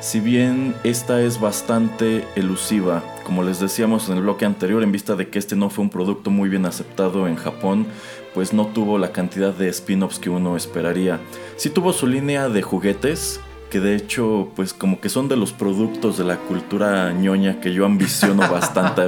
[0.00, 5.14] si bien esta es bastante elusiva, como les decíamos en el bloque anterior, en vista
[5.14, 7.86] de que este no fue un producto muy bien aceptado en Japón,
[8.34, 11.20] pues no tuvo la cantidad de spin-offs que uno esperaría.
[11.54, 13.38] Sí tuvo su línea de juguetes,
[13.70, 17.72] que de hecho, pues como que son de los productos de la cultura ñoña que
[17.72, 19.02] yo ambiciono bastante.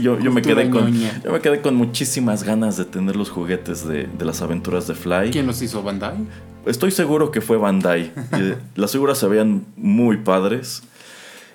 [0.00, 3.86] yo, yo, me quedé con, yo me quedé con muchísimas ganas de tener los juguetes
[3.86, 5.30] de, de las aventuras de Fly.
[5.30, 5.82] ¿Quién los hizo?
[5.82, 6.16] ¿Bandai?
[6.66, 8.12] Estoy seguro que fue Bandai.
[8.74, 10.82] las figuras se veían muy padres.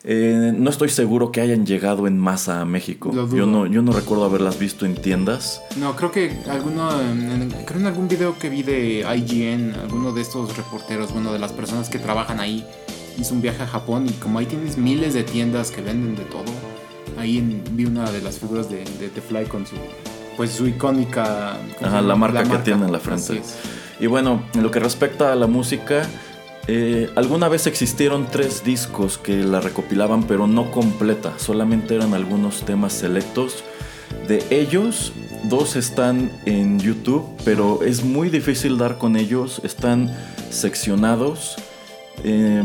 [0.05, 3.11] Eh, no estoy seguro que hayan llegado en masa a México.
[3.33, 5.61] Yo no, yo no recuerdo haberlas visto en tiendas.
[5.77, 10.21] No, creo que alguno, en, creo en algún video que vi de IGN, alguno de
[10.21, 12.65] estos reporteros, bueno, de las personas que trabajan ahí,
[13.17, 16.23] hizo un viaje a Japón y como ahí tienes miles de tiendas que venden de
[16.23, 16.51] todo,
[17.17, 19.75] ahí vi una de las figuras de, The Fly con su,
[20.35, 21.57] pues su icónica...
[21.81, 23.41] Ajá, la marca, que tiene en la frente.
[24.01, 26.05] Y bueno, en lo que respecta a la música,
[26.67, 32.65] eh, alguna vez existieron tres discos que la recopilaban, pero no completa, solamente eran algunos
[32.65, 33.63] temas selectos.
[34.27, 35.11] De ellos,
[35.43, 40.15] dos están en YouTube, pero es muy difícil dar con ellos, están
[40.49, 41.57] seccionados.
[42.23, 42.63] Eh,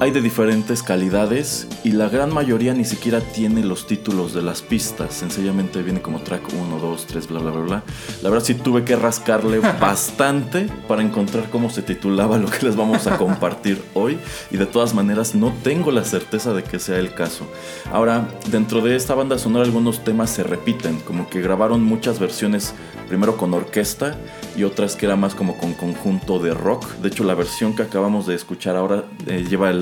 [0.00, 4.62] hay de diferentes calidades y la gran mayoría ni siquiera tiene los títulos de las
[4.62, 5.12] pistas.
[5.12, 7.82] Sencillamente viene como track 1, 2, 3, bla, bla, bla, bla.
[8.22, 12.76] La verdad sí tuve que rascarle bastante para encontrar cómo se titulaba lo que les
[12.76, 14.18] vamos a compartir hoy.
[14.52, 17.46] Y de todas maneras no tengo la certeza de que sea el caso.
[17.92, 22.72] Ahora, dentro de esta banda sonora algunos temas se repiten, como que grabaron muchas versiones
[23.08, 24.16] primero con orquesta
[24.56, 26.86] y otras que era más como con conjunto de rock.
[26.96, 29.77] De hecho, la versión que acabamos de escuchar ahora eh, lleva el,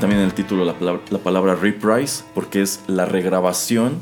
[0.00, 0.74] también el título la
[1.18, 4.00] palabra, la reprise, porque es la regrabación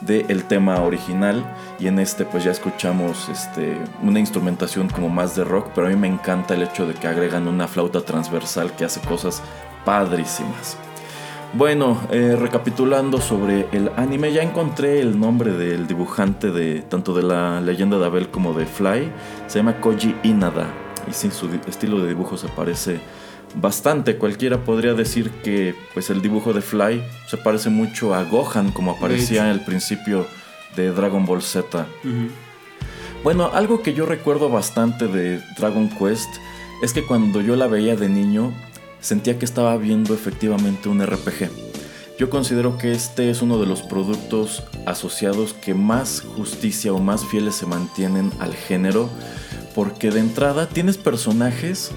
[0.00, 1.44] del tema original
[1.78, 5.90] y en este pues ya escuchamos este, una instrumentación como más de rock, pero a
[5.90, 9.42] mí me encanta el hecho de que agregan una flauta transversal que hace cosas
[9.84, 10.76] padrísimas.
[11.56, 17.22] Bueno, eh, recapitulando sobre el anime, ya encontré el nombre del dibujante de tanto de
[17.22, 19.12] la leyenda de Abel como de Fly.
[19.46, 20.66] Se llama Koji Inada.
[21.08, 22.98] Y sí, su estilo de dibujo se parece
[23.54, 24.16] bastante.
[24.16, 28.92] Cualquiera podría decir que pues el dibujo de Fly se parece mucho a Gohan como
[28.92, 30.26] aparecía en el principio
[30.76, 31.86] de Dragon Ball Z.
[33.22, 36.28] Bueno, algo que yo recuerdo bastante de Dragon Quest
[36.82, 38.52] es que cuando yo la veía de niño
[39.00, 41.50] sentía que estaba viendo efectivamente un RPG.
[42.18, 47.24] Yo considero que este es uno de los productos asociados que más justicia o más
[47.24, 49.10] fieles se mantienen al género,
[49.74, 51.90] porque de entrada tienes personajes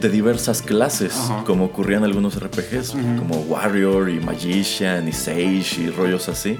[0.00, 5.90] de diversas clases, como ocurría en algunos RPGs, como Warrior y Magician y Sage y
[5.90, 6.58] rollos así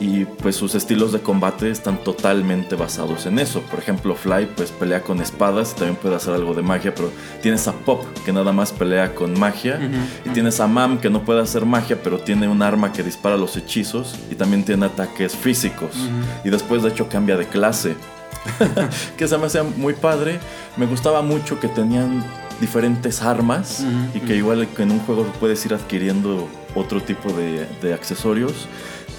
[0.00, 3.60] y pues sus estilos de combate están totalmente basados en eso.
[3.62, 7.10] Por ejemplo, Fly pues pelea con espadas, también puede hacer algo de magia, pero
[7.42, 9.80] tienes a Pop que nada más pelea con magia
[10.24, 13.36] y tienes a Mam que no puede hacer magia, pero tiene un arma que dispara
[13.36, 15.96] los hechizos y también tiene ataques físicos.
[16.44, 17.94] Y después de hecho cambia de clase.
[19.16, 20.38] que se me hacía muy padre.
[20.76, 22.24] Me gustaba mucho que tenían
[22.60, 27.66] diferentes armas y que igual que en un juego puedes ir adquiriendo otro tipo de,
[27.82, 28.66] de accesorios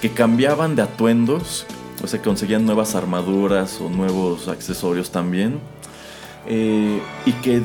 [0.00, 1.66] que cambiaban de atuendos,
[2.02, 5.58] o sea, conseguían nuevas armaduras o nuevos accesorios también.
[6.46, 7.62] Eh, y que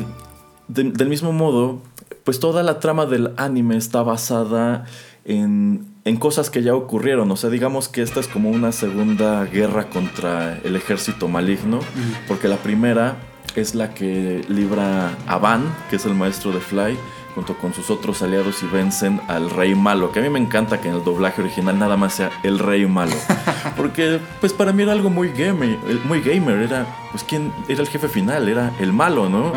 [0.68, 1.82] del mismo modo,
[2.24, 4.86] pues toda la trama del anime está basada
[5.26, 7.30] en, en, cosas que ya ocurrieron.
[7.32, 11.80] O sea, digamos que esta es como una segunda guerra contra el ejército maligno,
[12.28, 13.18] porque la primera
[13.56, 16.98] es la que libra a Van, que es el maestro de Fly,
[17.36, 20.80] junto con sus otros aliados y vencen al rey malo, que a mí me encanta
[20.80, 23.16] que en el doblaje original nada más sea el rey malo,
[23.78, 27.88] porque pues para mí era algo muy gamer, muy gamer, era pues quién era el
[27.88, 29.54] jefe final, era el malo, ¿no?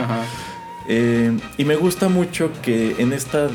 [0.89, 3.49] Eh, y me gusta mucho que en esta,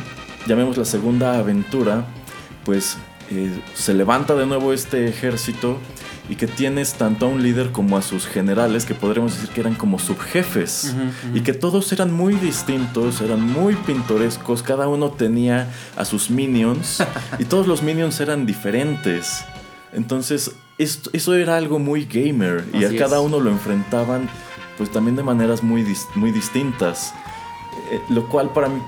[0.45, 2.05] llamemos la segunda aventura,
[2.63, 2.97] pues
[3.31, 5.77] eh, se levanta de nuevo este ejército
[6.29, 9.61] y que tienes tanto a un líder como a sus generales, que podríamos decir que
[9.61, 10.95] eran como subjefes,
[11.33, 17.03] y que todos eran muy distintos, eran muy pintorescos, cada uno tenía a sus minions,
[17.39, 19.43] y todos los minions eran diferentes.
[19.93, 24.29] Entonces, esto, eso era algo muy gamer, y a cada uno lo enfrentaban
[24.77, 27.13] pues también de maneras muy, muy distintas,
[27.91, 28.81] eh, lo cual para mí,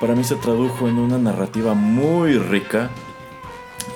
[0.00, 2.90] para mí se tradujo en una narrativa muy rica.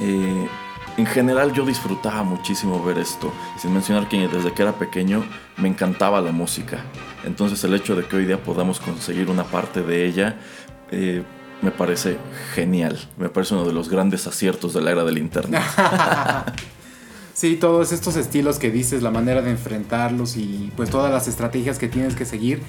[0.00, 0.46] Eh,
[0.96, 5.24] en general yo disfrutaba muchísimo ver esto, sin mencionar que desde que era pequeño
[5.56, 6.78] me encantaba la música.
[7.24, 10.36] Entonces el hecho de que hoy día podamos conseguir una parte de ella,
[10.90, 11.22] eh,
[11.62, 12.18] me parece
[12.54, 12.98] genial.
[13.16, 15.62] Me parece uno de los grandes aciertos de la era del internet.
[17.34, 21.78] Sí, todos estos estilos que dices, la manera de enfrentarlos y pues todas las estrategias
[21.78, 22.62] que tienes que seguir,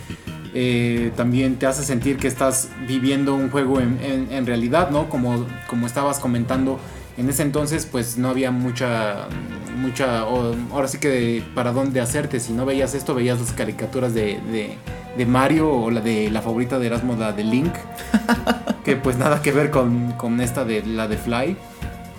[0.54, 5.10] eh, también te hace sentir que estás viviendo un juego en, en- en realidad, ¿no?
[5.10, 6.80] Como, como estabas comentando,
[7.18, 9.28] en ese entonces pues no había mucha,
[9.78, 14.14] mucha, ahora sí que de- para dónde hacerte, si no veías esto, veías las caricaturas
[14.14, 14.78] de, de-
[15.18, 17.74] de Mario o la de la favorita de Erasmo, la de Link,
[18.84, 21.56] que pues nada que ver con, con esta de la de Fly.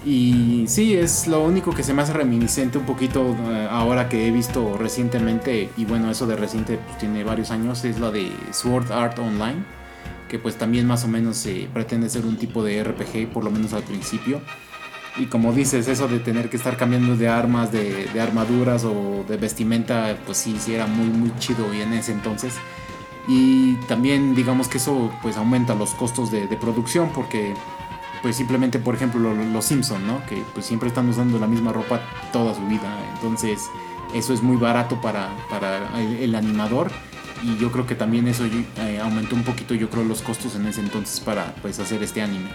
[0.06, 4.28] Y sí, es lo único que se me hace reminiscente un poquito eh, ahora que
[4.28, 8.30] he visto recientemente, y bueno, eso de reciente pues, tiene varios años, es la de
[8.52, 9.64] Sword Art Online,
[10.28, 13.50] que pues también más o menos eh, pretende ser un tipo de RPG, por lo
[13.50, 14.42] menos al principio.
[15.16, 19.24] Y como dices, eso de tener que estar cambiando de armas, de, de armaduras o
[19.28, 22.54] de vestimenta, pues sí, sí era muy, muy chido y en ese entonces.
[23.28, 27.54] Y también digamos que eso pues aumenta los costos de, de producción porque
[28.22, 30.24] pues simplemente por ejemplo lo- lo- los Simpson, ¿no?
[30.26, 32.00] Que pues siempre están usando la misma ropa
[32.32, 32.92] toda su vida.
[33.14, 33.60] Entonces
[34.14, 36.90] eso es muy barato para, para el, el animador
[37.42, 40.66] y yo creo que también eso eh, aumentó un poquito yo creo los costos en
[40.66, 42.50] ese entonces para pues hacer este anime.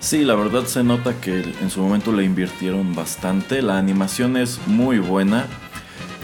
[0.00, 3.62] Sí, la verdad se nota que en su momento le invirtieron bastante.
[3.62, 5.46] La animación es muy buena.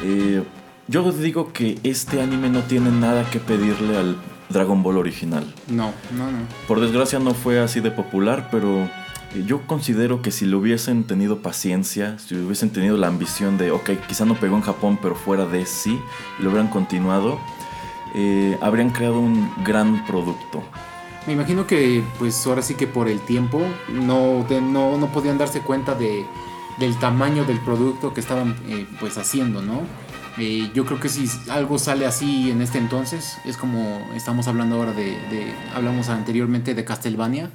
[0.03, 0.43] Eh,
[0.87, 4.17] yo digo que este anime no tiene nada que pedirle al
[4.49, 5.45] Dragon Ball original.
[5.69, 6.39] No, no, no.
[6.69, 8.85] Por desgracia no fue así de popular, pero
[9.35, 13.73] eh, yo considero que si le hubiesen tenido paciencia, si hubiesen tenido la ambición de,
[13.73, 15.99] ok, quizá no pegó en Japón, pero fuera de sí,
[16.39, 17.41] y lo hubieran continuado,
[18.15, 20.63] eh, habrían creado un gran producto.
[21.27, 25.39] Me imagino que pues ahora sí que por el tiempo no, de- no, no podían
[25.39, 26.27] darse cuenta de,
[26.79, 29.81] del tamaño del producto que estaban eh, pues haciendo, ¿no?
[30.37, 34.77] Eh, yo creo que si algo sale así en este entonces, es como estamos hablando
[34.77, 37.51] ahora de, de- hablamos anteriormente de Castlevania,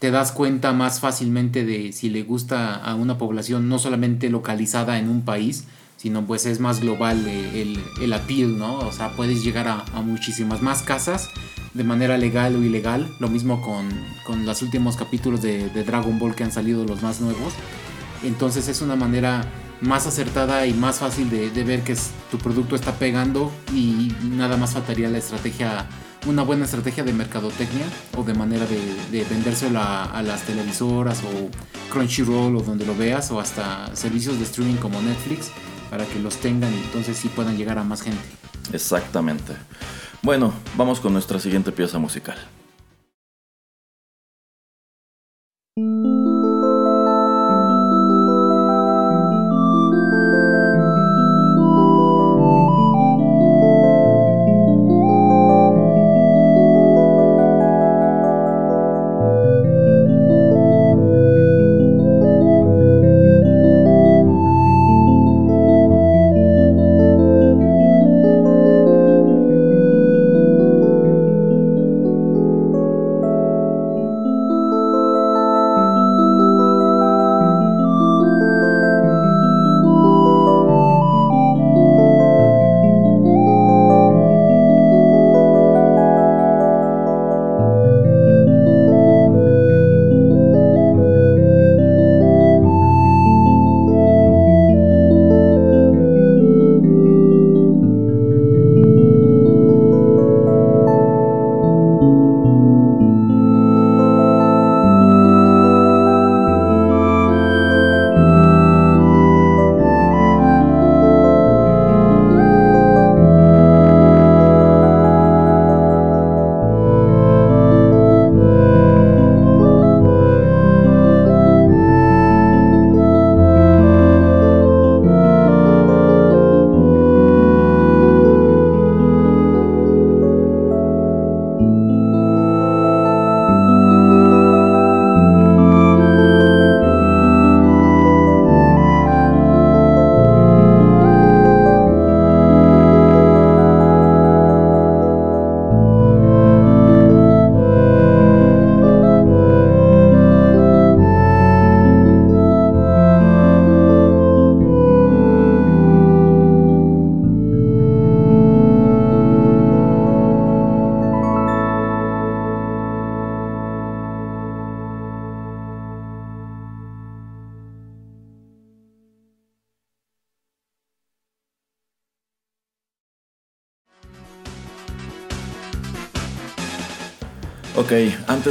[0.00, 4.98] te das cuenta más fácilmente de si le gusta a una población no solamente localizada
[4.98, 5.64] en un país,
[5.96, 8.76] sino pues es más global eh, el, el appeal, ¿no?
[8.80, 11.30] O sea, puedes llegar a, a muchísimas más casas
[11.74, 13.88] de manera legal o ilegal, lo mismo con,
[14.24, 17.52] con los últimos capítulos de, Dragon Ball que han salido los más nuevos.
[18.22, 19.44] Entonces es una manera
[19.80, 21.96] más acertada y más fácil de, de ver que
[22.30, 25.86] tu producto está pegando y nada más faltaría la estrategia,
[26.26, 27.84] una buena estrategia de mercadotecnia
[28.16, 28.78] o de manera de,
[29.10, 31.50] de vendérselo a, a las televisoras o
[31.92, 35.50] Crunchyroll o donde lo veas o hasta servicios de streaming como Netflix
[35.90, 38.22] para que los tengan y entonces sí puedan llegar a más gente.
[38.72, 39.54] Exactamente.
[40.24, 42.38] Bueno, vamos con nuestra siguiente pieza musical.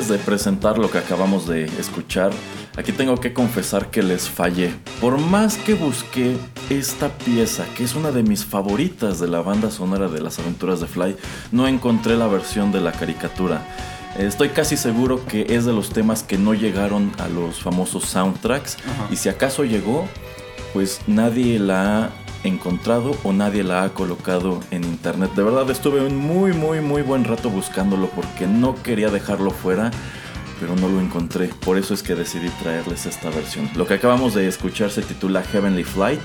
[0.04, 2.32] Antes de presentar lo que acabamos de escuchar,
[2.76, 4.74] aquí tengo que confesar que les fallé.
[5.00, 6.36] Por más que busqué
[6.70, 10.82] esta pieza, que es una de mis favoritas de la banda sonora de las aventuras
[10.82, 11.16] de Fly,
[11.54, 13.66] no encontré la versión de la caricatura.
[14.18, 18.78] Estoy casi seguro que es de los temas que no llegaron a los famosos soundtracks
[19.10, 20.06] y si acaso llegó,
[20.74, 25.32] pues nadie la ha encontrado o nadie la ha colocado en internet.
[25.36, 29.92] De verdad estuve un muy muy muy buen rato buscándolo porque no quería dejarlo fuera,
[30.60, 31.48] pero no lo encontré.
[31.48, 33.70] Por eso es que decidí traerles esta versión.
[33.76, 36.22] Lo que acabamos de escuchar se titula Heavenly Flight.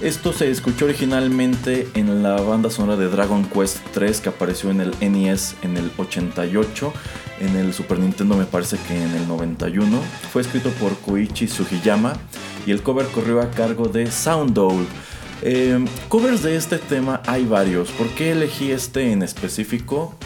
[0.00, 4.80] Esto se escuchó originalmente en la banda sonora de Dragon Quest 3 que apareció en
[4.80, 6.92] el NES en el 88,
[7.40, 9.98] en el Super Nintendo me parece que en el 91.
[10.32, 12.14] Fue escrito por Koichi Sugiyama
[12.66, 14.86] y el cover corrió a cargo de Sound Owl.
[15.42, 17.90] Eh, covers de este tema hay varios.
[17.90, 20.16] ¿Por qué elegí este en específico?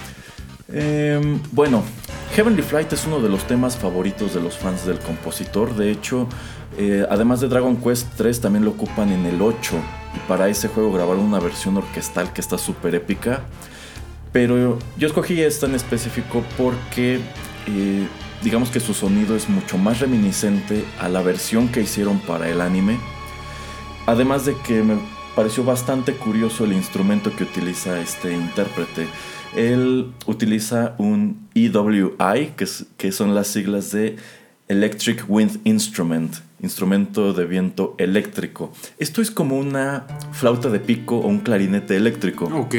[0.70, 1.20] Eh,
[1.52, 1.82] bueno,
[2.34, 5.74] Heavenly Flight es uno de los temas favoritos de los fans del compositor.
[5.74, 6.28] De hecho,
[6.76, 9.76] eh, además de Dragon Quest 3, también lo ocupan en el 8.
[10.14, 13.42] Y para ese juego grabaron una versión orquestal que está súper épica.
[14.32, 17.18] Pero yo escogí esta en específico porque
[17.66, 18.06] eh,
[18.42, 22.60] digamos que su sonido es mucho más reminiscente a la versión que hicieron para el
[22.60, 22.98] anime.
[24.08, 24.96] Además de que me
[25.36, 29.06] pareció bastante curioso el instrumento que utiliza este intérprete.
[29.54, 34.16] Él utiliza un EWI, que, es- que son las siglas de
[34.68, 38.72] Electric Wind Instrument, instrumento de viento eléctrico.
[38.98, 42.46] Esto es como una flauta de pico o un clarinete eléctrico.
[42.46, 42.74] Ok.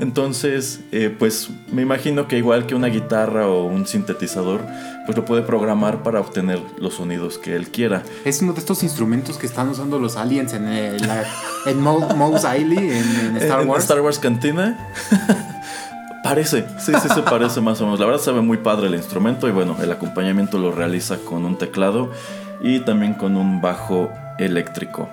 [0.00, 4.60] Entonces, eh, pues me imagino que igual que una guitarra o un sintetizador,
[5.06, 8.02] pues lo puede programar para obtener los sonidos que él quiera.
[8.24, 11.24] Es uno de estos instrumentos que están usando los aliens en, el, la-
[11.66, 13.84] en Mo- Mos Eisley, en, en Star En Wars.
[13.84, 14.76] Star Wars Cantina.
[16.22, 18.00] parece, sí, sí, se parece más o menos.
[18.00, 21.44] La verdad se ve muy padre el instrumento y bueno, el acompañamiento lo realiza con
[21.44, 22.10] un teclado
[22.60, 25.08] y también con un bajo eléctrico.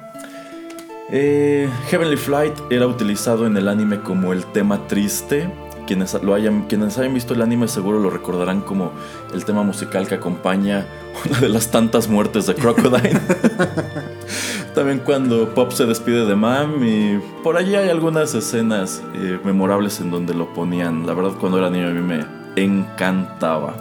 [1.10, 5.50] Eh, Heavenly Flight era utilizado en el anime como el tema triste.
[5.86, 8.91] Quienes, lo hayan, quienes hayan visto el anime seguro lo recordarán como
[9.34, 10.86] el tema musical que acompaña
[11.26, 13.22] una de las tantas muertes de Crocodile.
[14.76, 20.02] También cuando Pop se despide de Mam y por allí hay algunas escenas eh, memorables
[20.02, 21.08] en donde lo ponían.
[21.08, 22.26] La verdad cuando era niño a mí me
[22.58, 23.76] encantaba.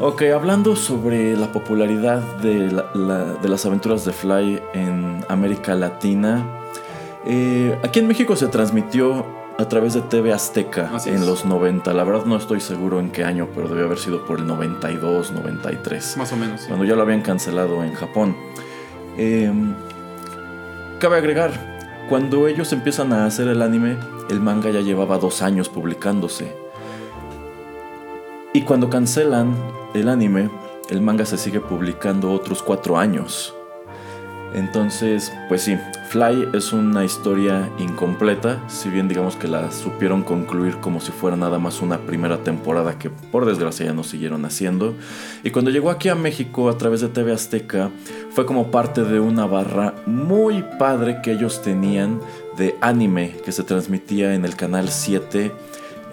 [0.00, 5.74] Ok, hablando sobre la popularidad de, la- la- de las aventuras de Fly en América
[5.74, 6.44] Latina,
[7.24, 9.24] eh, aquí en México se transmitió
[9.58, 11.20] a través de TV Azteca Así en es.
[11.22, 11.94] los 90.
[11.94, 15.32] La verdad no estoy seguro en qué año, pero debe haber sido por el 92,
[15.32, 16.60] 93 Más o menos.
[16.60, 16.66] sí.
[16.68, 18.36] cuando ya lo habían cancelado en Japón.
[19.16, 19.50] Eh,
[21.00, 23.96] cabe agregar, cuando ellos empiezan a hacer el anime,
[24.28, 26.54] el manga ya llevaba dos años publicándose.
[28.56, 29.54] Y cuando cancelan
[29.92, 30.48] el anime,
[30.88, 33.54] el manga se sigue publicando otros cuatro años.
[34.54, 35.76] Entonces, pues sí,
[36.08, 41.36] Fly es una historia incompleta, si bien digamos que la supieron concluir como si fuera
[41.36, 44.94] nada más una primera temporada que por desgracia ya no siguieron haciendo.
[45.44, 47.90] Y cuando llegó aquí a México a través de TV Azteca,
[48.30, 52.22] fue como parte de una barra muy padre que ellos tenían
[52.56, 55.52] de anime que se transmitía en el canal 7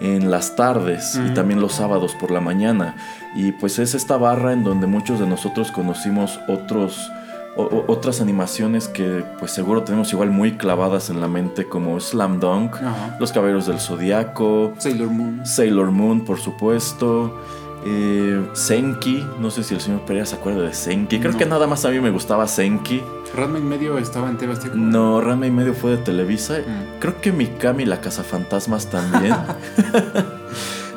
[0.00, 2.96] en las tardes y también los sábados por la mañana.
[3.36, 7.10] Y pues es esta barra en donde muchos de nosotros conocimos otros
[7.56, 12.40] o- otras animaciones que pues seguro tenemos igual muy clavadas en la mente como Slam
[12.40, 12.74] Dunk.
[13.20, 15.46] Los Caballeros del Zodiaco, Sailor Moon.
[15.46, 17.40] Sailor Moon por supuesto,
[17.86, 21.38] eh, Senki, no sé si el señor Pereira se acuerda de Senki, creo No.
[21.38, 23.00] que nada más a mí me gustaba Senki,
[23.36, 24.74] Ranma y medio estaba en TV Azteca.
[24.76, 27.00] no, Rama y medio fue de Televisa, Mm.
[27.00, 29.34] creo que Mikami la Cazafantasmas también.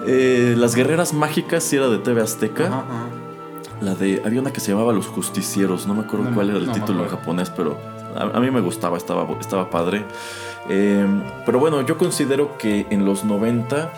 [0.10, 2.68] Eh, Las Guerreras Mágicas sí era de TV Azteca.
[2.68, 3.08] Ajá, ajá.
[3.82, 4.22] La de.
[4.26, 5.86] Había una que se llamaba Los Justicieros.
[5.86, 7.78] No me acuerdo No cuál era el no título en japonés, pero
[8.16, 10.06] a, a mí me gustaba, estaba, estaba padre.
[10.70, 11.06] Eh,
[11.46, 13.92] pero bueno, yo considero que en los 90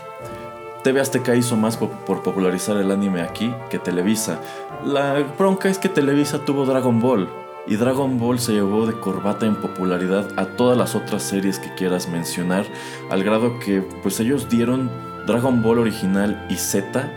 [0.84, 4.40] TV Azteca hizo más po- por popularizar el anime aquí que Televisa.
[4.86, 7.30] La bronca es que Televisa tuvo Dragon Ball.
[7.70, 11.74] Y Dragon Ball se llevó de corbata en popularidad a todas las otras series que
[11.76, 12.66] quieras mencionar.
[13.12, 14.90] Al grado que pues ellos dieron
[15.28, 17.12] Dragon Ball original y Z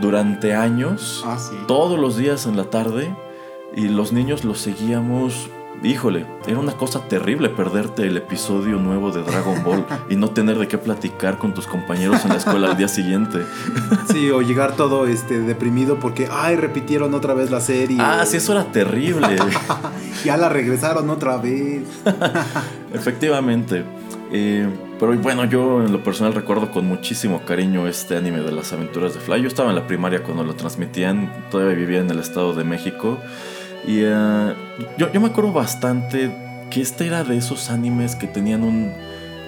[0.00, 1.54] durante años Ah, sí.
[1.68, 3.14] todos los días en la tarde
[3.76, 5.48] y los niños lo seguíamos.
[5.84, 10.56] Híjole, era una cosa terrible perderte el episodio nuevo de Dragon Ball y no tener
[10.56, 13.40] de qué platicar con tus compañeros en la escuela al día siguiente.
[14.12, 17.98] Sí, o llegar todo este deprimido porque, ay, repitieron otra vez la serie.
[18.00, 19.36] Ah, sí, eso era terrible.
[20.24, 21.82] Ya la regresaron otra vez.
[22.94, 23.84] Efectivamente.
[24.30, 24.68] Eh,
[25.00, 29.14] pero bueno, yo en lo personal recuerdo con muchísimo cariño este anime de las aventuras
[29.14, 29.42] de Fly.
[29.42, 33.18] Yo estaba en la primaria cuando lo transmitían, todavía vivía en el Estado de México.
[33.86, 36.30] Y yo, yo me acuerdo bastante
[36.70, 38.92] que este era de esos animes que tenían un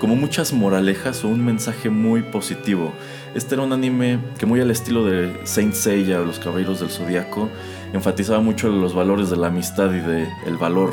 [0.04, 2.92] como muchas moralejas o un mensaje muy positivo.
[3.34, 6.90] Este era un anime que muy al estilo de Saint Seiya o Los Caballeros del
[6.90, 7.48] Zodiaco
[7.94, 10.92] enfatizaba mucho los valores de la amistad y del el valor.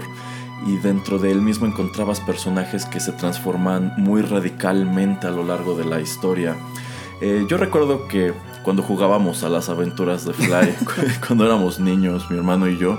[0.66, 5.76] Y dentro de él mismo encontrabas personajes que se transforman muy radicalmente a lo largo
[5.76, 6.56] de la historia.
[7.20, 8.34] Eh, yo recuerdo que
[8.64, 10.74] cuando jugábamos a las aventuras de Fly,
[11.28, 12.98] cuando éramos niños, mi hermano y yo,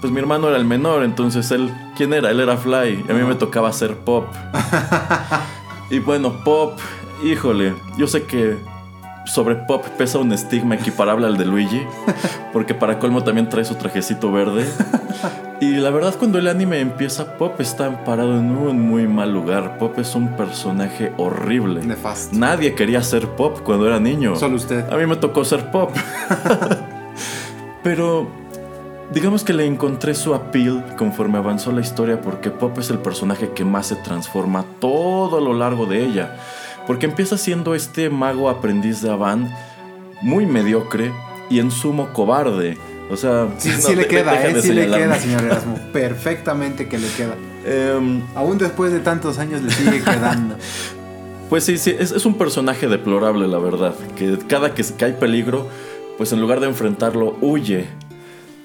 [0.00, 2.30] pues mi hermano era el menor, entonces él, ¿quién era?
[2.30, 4.26] Él era Fly, y a mí me tocaba hacer Pop.
[5.90, 6.78] y bueno, Pop,
[7.24, 8.56] híjole, yo sé que
[9.26, 11.82] sobre Pop pesa un estigma equiparable al de Luigi,
[12.52, 14.66] porque para colmo también trae su trajecito verde.
[15.60, 19.76] Y la verdad cuando el anime empieza, Pop está parado en un muy mal lugar.
[19.76, 21.84] Pop es un personaje horrible.
[21.84, 22.36] Nefasto.
[22.36, 24.36] Nadie quería ser Pop cuando era niño.
[24.36, 24.88] Solo usted.
[24.88, 25.90] A mí me tocó ser Pop.
[27.82, 28.28] Pero
[29.12, 33.50] digamos que le encontré su appeal conforme avanzó la historia porque Pop es el personaje
[33.54, 36.36] que más se transforma todo a lo largo de ella.
[36.86, 39.54] Porque empieza siendo este mago aprendiz de Avan
[40.22, 41.12] muy mediocre
[41.50, 42.78] y en sumo cobarde.
[43.10, 44.60] O sea, Sí, no, sí le de- queda, ¿eh?
[44.62, 45.78] Sí le queda, señor Erasmo.
[45.92, 47.34] Perfectamente que le queda.
[47.64, 50.56] Em, Aún después de tantos años le sigue quedando.
[51.48, 53.94] Pues sí, sí, es, es un personaje deplorable, la verdad.
[54.16, 55.66] Que cada que, que hay peligro,
[56.18, 57.86] pues en lugar de enfrentarlo, huye.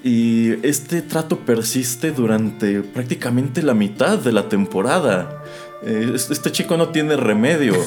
[0.04, 5.42] Y este trato persiste durante prácticamente la mitad de la temporada.
[5.82, 7.72] Eh, es- este chico no tiene remedio.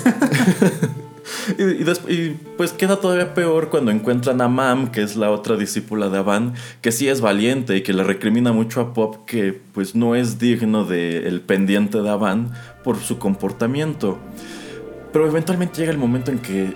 [1.58, 5.30] y, y des- y, pues queda todavía peor cuando encuentran a Mam, que es la
[5.30, 9.26] otra discípula de Avan, que sí es valiente y que le recrimina mucho a Pop
[9.28, 12.52] que pues no es digno del pendiente de Avan
[12.84, 14.18] por su comportamiento.
[15.14, 16.74] Pero eventualmente llega el momento en que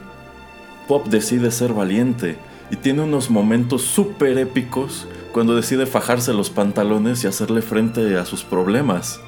[0.88, 2.36] Pop decide ser valiente
[2.70, 8.26] y tiene unos momentos súper épicos cuando decide fajarse los pantalones y hacerle frente a
[8.26, 9.20] sus problemas.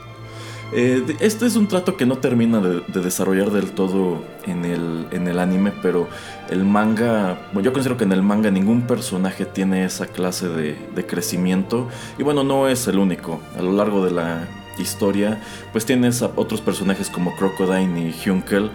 [0.75, 5.27] Este es un trato que no termina de, de desarrollar del todo en el, en
[5.27, 6.07] el anime, pero
[6.49, 10.75] el manga, bueno, yo considero que en el manga ningún personaje tiene esa clase de,
[10.95, 13.39] de crecimiento y bueno, no es el único.
[13.55, 14.47] A lo largo de la
[14.79, 15.39] historia,
[15.71, 18.71] pues tienes otros personajes como Crocodile y Hunkel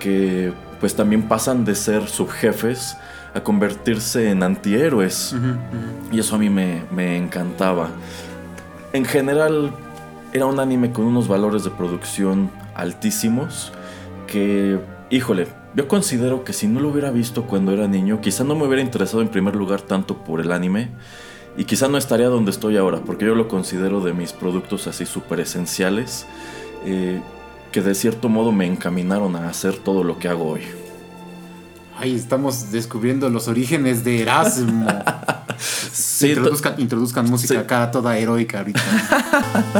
[0.00, 2.96] que pues también pasan de ser subjefes
[3.34, 5.34] a convertirse en antihéroes.
[6.10, 7.90] Y eso a mí me, me encantaba.
[8.92, 9.72] En general,
[10.32, 13.72] era un anime con unos valores de producción altísimos
[14.26, 14.78] que,
[15.10, 18.66] híjole, yo considero que si no lo hubiera visto cuando era niño, quizá no me
[18.66, 20.90] hubiera interesado en primer lugar tanto por el anime
[21.56, 25.04] y quizá no estaría donde estoy ahora, porque yo lo considero de mis productos así
[25.04, 26.26] súper esenciales
[26.86, 27.20] eh,
[27.70, 30.62] que de cierto modo me encaminaron a hacer todo lo que hago hoy.
[31.98, 34.86] Ay, estamos descubriendo los orígenes de Erasmo.
[35.92, 37.60] Sí, introduzcan, introduzcan música Sí.
[37.60, 38.80] acá toda heroica ahorita.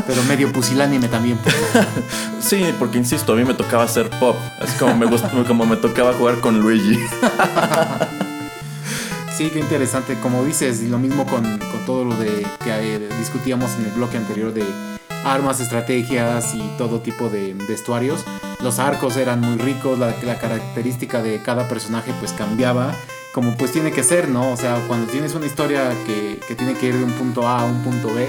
[0.07, 1.37] Pero medio pusilánime también.
[1.43, 1.55] pues.
[2.41, 4.37] Sí, porque insisto, a mí me tocaba hacer pop.
[4.63, 5.07] Es como me,
[5.49, 6.99] como me tocaba jugar con Luigi.
[9.37, 10.17] Sí, qué interesante.
[10.21, 13.93] Como dices, y lo mismo con, con todo lo de que eh, discutíamos en el
[13.93, 14.65] bloque anterior de
[15.25, 18.25] armas, estrategias y todo tipo de vestuarios.
[18.61, 22.95] Los arcos eran muy ricos, la, la característica de cada personaje pues cambiaba,
[23.35, 24.53] como pues tiene que ser, ¿no?
[24.53, 27.61] O sea, cuando tienes una historia que, que tiene que ir de un punto A
[27.61, 28.29] a un punto B,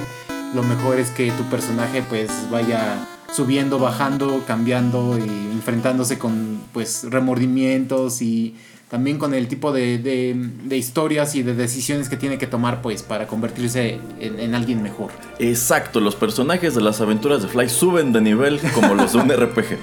[0.53, 7.05] lo mejor es que tu personaje pues vaya subiendo, bajando, cambiando y enfrentándose con pues
[7.09, 8.55] remordimientos y
[8.93, 10.35] también con el tipo de, de-
[10.65, 14.83] de historias y de decisiones que tiene que tomar pues para convertirse en, en alguien
[14.83, 15.09] mejor.
[15.39, 19.29] Exacto, los personajes de las aventuras de Fly suben de nivel como los de un
[19.35, 19.79] RPG.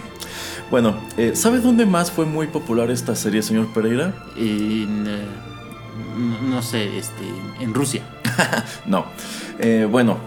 [0.71, 4.15] Bueno, eh, ¿sabe dónde más fue muy popular esta serie, señor Pereira?
[4.37, 5.19] En, eh,
[6.17, 7.25] no, no sé, este,
[7.59, 8.03] en Rusia.
[8.87, 9.07] No.
[9.59, 10.19] Eh, bueno,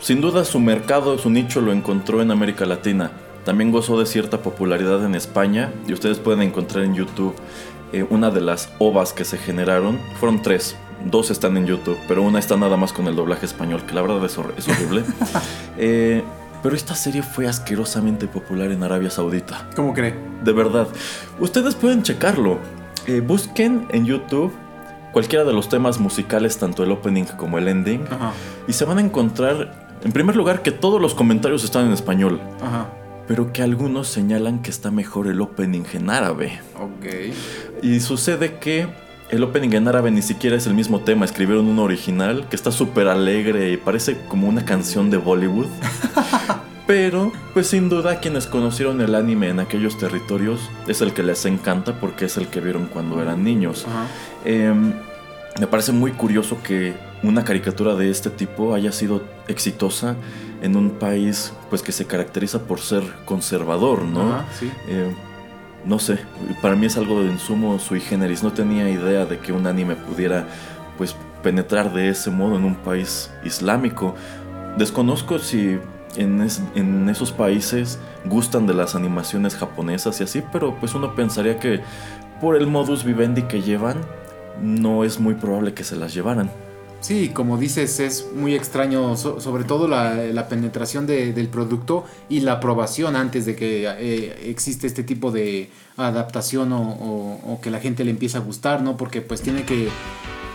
[0.00, 3.12] sin duda su mercado, su nicho lo encontró en América Latina.
[3.44, 7.34] También gozó de cierta popularidad en España y ustedes pueden encontrar en YouTube
[7.92, 9.98] eh, una de las ovas que se generaron.
[10.18, 10.76] Fueron tres.
[11.04, 14.02] Dos están en YouTube, pero una está nada más con el doblaje español, que la
[14.02, 15.02] verdad es, hor- es horrible.
[15.78, 16.22] Eh,
[16.62, 19.68] pero esta serie fue asquerosamente popular en Arabia Saudita.
[19.74, 20.14] ¿Cómo cree?
[20.44, 20.86] De verdad.
[21.40, 22.58] Ustedes pueden checarlo.
[23.08, 24.52] Eh, busquen en YouTube
[25.12, 28.04] cualquiera de los temas musicales, tanto el opening como el ending.
[28.08, 28.32] Ajá,
[28.68, 32.40] Y se van a encontrar, en primer lugar, que todos los comentarios están en español,
[32.62, 32.86] ajá.
[33.26, 36.60] Pero que algunos señalan que está mejor el opening en árabe.
[36.78, 37.34] Ok.
[37.82, 38.86] Y sucede que
[39.30, 42.70] el opening en árabe ni siquiera es el mismo tema, escribieron uno original que está
[42.70, 45.68] súper alegre y parece como una canción de Bollywood.
[46.86, 51.46] Pero, pues sin duda quienes conocieron el anime en aquellos territorios es el que les
[51.46, 53.86] encanta porque es el que vieron cuando eran niños.
[54.44, 54.92] Em,
[55.58, 60.16] me parece muy curioso que una caricatura de este tipo haya sido exitosa
[60.62, 64.34] en un país pues que se caracteriza por ser conservador, ¿no?
[64.36, 64.70] Ajá, sí.
[64.88, 65.12] Eh,
[65.84, 66.18] no sé,
[66.62, 68.42] para mí es algo de insumo sui generis.
[68.42, 70.46] No tenía idea de que un anime pudiera
[70.96, 74.14] pues penetrar de ese modo en un país islámico.
[74.78, 75.78] Desconozco si
[76.16, 81.14] en, es- en esos países gustan de las animaciones japonesas y así, pero pues uno
[81.16, 81.80] pensaría que
[82.40, 83.96] por el modus vivendi que llevan,
[84.60, 86.50] no es muy probable que se las llevaran.
[87.02, 92.04] Sí, como dices, es muy extraño, so- sobre todo la, la penetración de- del producto
[92.28, 97.80] y la aprobación antes de que eh, existe este tipo de adaptación o, que la
[97.80, 98.96] gente le empiece a gustar, ¿no?
[98.96, 99.88] Porque pues tiene que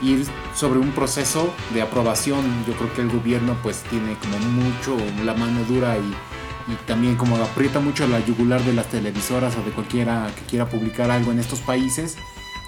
[0.01, 0.25] ir
[0.55, 2.39] sobre un proceso de aprobación.
[2.65, 4.95] Yo creo que el gobierno pues tiene como mucho
[5.25, 9.63] la mano dura y, y también como aprieta mucho la yugular de las televisoras o
[9.63, 12.15] de cualquiera que quiera publicar algo en estos países.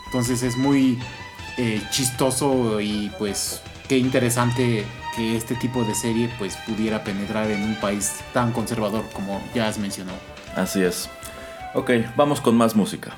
[0.07, 0.99] Entonces es muy
[1.57, 4.85] eh, chistoso y pues qué interesante
[5.15, 9.67] que este tipo de serie pues pudiera penetrar en un país tan conservador como ya
[9.67, 10.19] has mencionado.
[10.55, 11.09] Así es.
[11.73, 13.17] Ok, vamos con más música.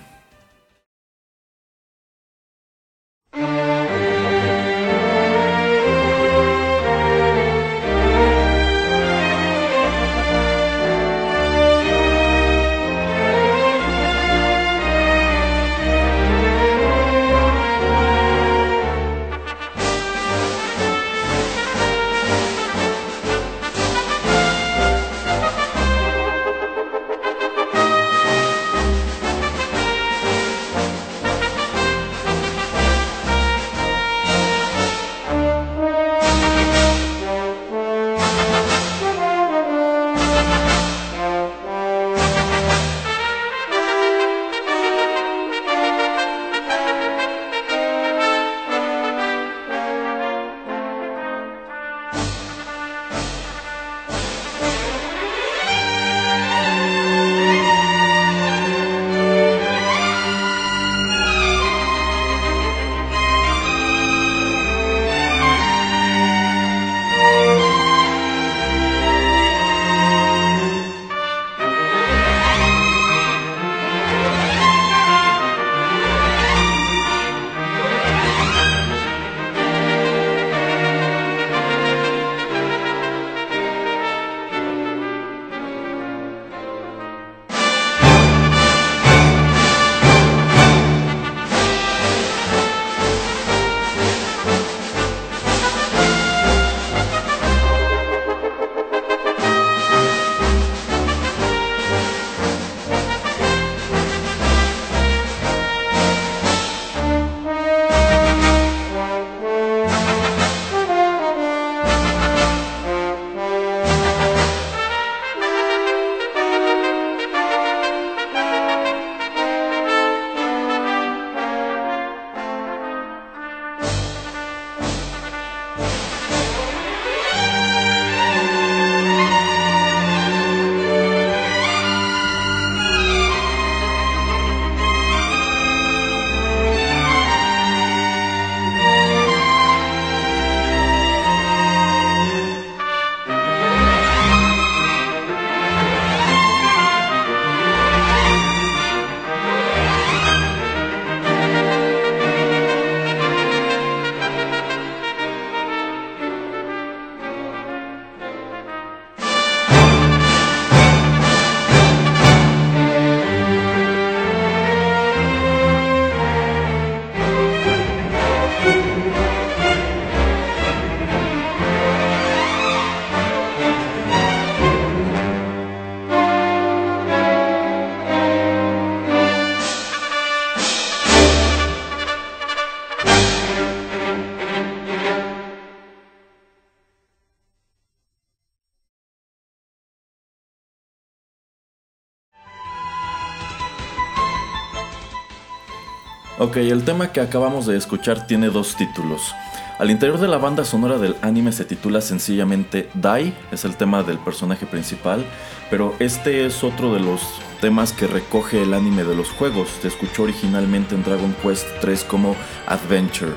[196.44, 199.36] Ok, el tema que acabamos de escuchar tiene dos títulos.
[199.78, 204.02] Al interior de la banda sonora del anime se titula sencillamente Dai, es el tema
[204.02, 205.24] del personaje principal,
[205.70, 207.22] pero este es otro de los
[207.62, 209.70] temas que recoge el anime de los juegos.
[209.84, 212.36] Se escuchó originalmente en Dragon Quest 3 como
[212.66, 213.34] Adventure.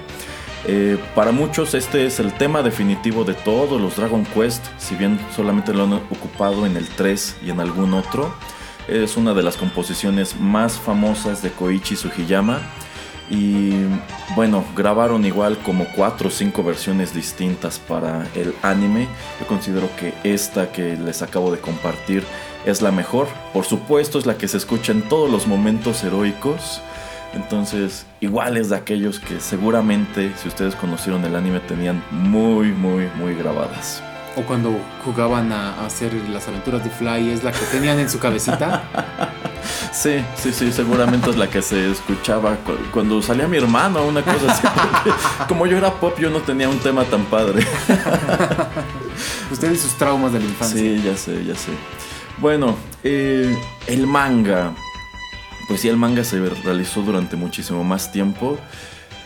[0.66, 5.20] Eh, para muchos este es el tema definitivo de todos los Dragon Quest, si bien
[5.36, 8.34] solamente lo han ocupado en el 3 y en algún otro.
[8.88, 12.62] Es una de las composiciones más famosas de Koichi Sugiyama.
[13.30, 13.72] Y
[14.36, 19.08] bueno, grabaron igual como 4 o 5 versiones distintas para el anime.
[19.40, 22.22] Yo considero que esta que les acabo de compartir
[22.66, 23.28] es la mejor.
[23.52, 26.82] Por supuesto es la que se escucha en todos los momentos heroicos.
[27.34, 33.08] Entonces, igual es de aquellos que seguramente, si ustedes conocieron el anime, tenían muy, muy,
[33.16, 34.02] muy grabadas.
[34.36, 38.18] O cuando jugaban a, hacer las aventuras de Fly, es la que tenían en su
[38.18, 38.82] cabecita.
[39.92, 42.58] Sí, sí, sí, seguramente es la que se escuchaba
[42.92, 44.66] cuando salía mi hermano, una cosa así.
[45.48, 47.64] Como yo era pop, yo no tenía un tema tan padre.
[49.50, 50.78] Ustedes sus traumas de la infancia.
[50.78, 51.70] Sí, ya sé, ya sé.
[52.38, 53.56] Bueno, eh,
[53.86, 54.74] el manga.
[55.68, 58.58] Pues sí, el manga se realizó durante muchísimo más tiempo.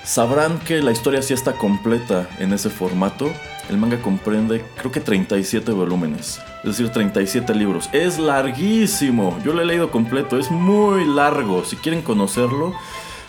[0.04, 3.32] Sabrán que la historia sí está completa en ese formato.
[3.68, 7.90] El manga comprende creo que 37 volúmenes, es decir, 37 libros.
[7.92, 11.64] Es larguísimo, yo lo he leído completo, es muy largo.
[11.64, 12.74] Si quieren conocerlo,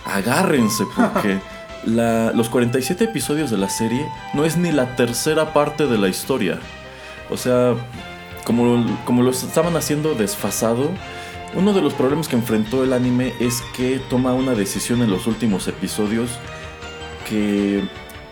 [0.06, 1.40] agárrense porque
[1.86, 6.60] los 47 episodios de la serie no es ni la tercera parte de la historia.
[7.30, 7.76] O sea,
[8.46, 10.90] como, como lo estaban haciendo desfasado,
[11.54, 15.28] uno de los problemas que enfrentó el anime es que toma una decisión en los
[15.28, 16.30] últimos episodios
[17.28, 17.84] que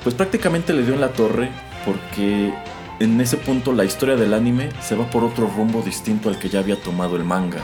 [0.03, 1.49] pues prácticamente le dio en la torre
[1.85, 2.53] porque
[2.99, 6.49] en ese punto la historia del anime se va por otro rumbo distinto al que
[6.49, 7.63] ya había tomado el manga.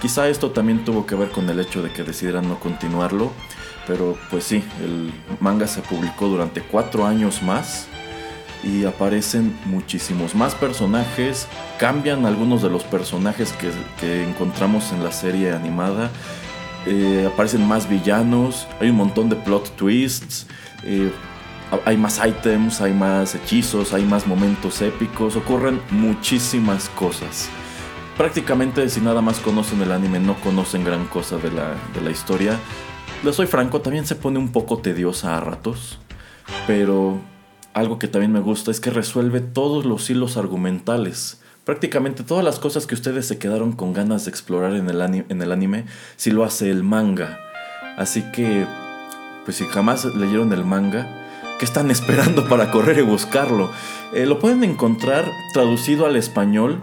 [0.00, 3.30] Quizá esto también tuvo que ver con el hecho de que decidieran no continuarlo,
[3.86, 7.86] pero pues sí, el manga se publicó durante cuatro años más
[8.62, 11.46] y aparecen muchísimos más personajes,
[11.78, 13.52] cambian algunos de los personajes
[14.00, 16.10] que, encontramos en la serie animada,
[16.86, 20.46] eh, aparecen más villanos, hay un montón de plot twists.
[20.82, 21.12] Eh,
[21.84, 27.48] hay más items, hay más hechizos, hay más momentos épicos, ocurren muchísimas cosas.
[28.16, 32.10] Prácticamente si nada más conocen el anime no conocen gran cosa de la, de la
[32.10, 32.58] historia.
[33.24, 35.98] Les soy franco, también se pone un poco tediosa a ratos,
[36.66, 37.18] pero
[37.72, 41.40] algo que también me gusta es que resuelve todos los hilos argumentales.
[41.64, 45.42] Prácticamente todas las cosas que ustedes se quedaron con ganas de explorar en el, en
[45.42, 45.84] el anime,
[46.16, 47.38] si lo hace el manga.
[47.96, 48.66] Así que,
[49.44, 51.19] pues si jamás leyeron el manga,
[51.60, 53.70] ¿Qué están esperando para correr y buscarlo?
[54.14, 56.80] Eh, lo pueden encontrar traducido al español.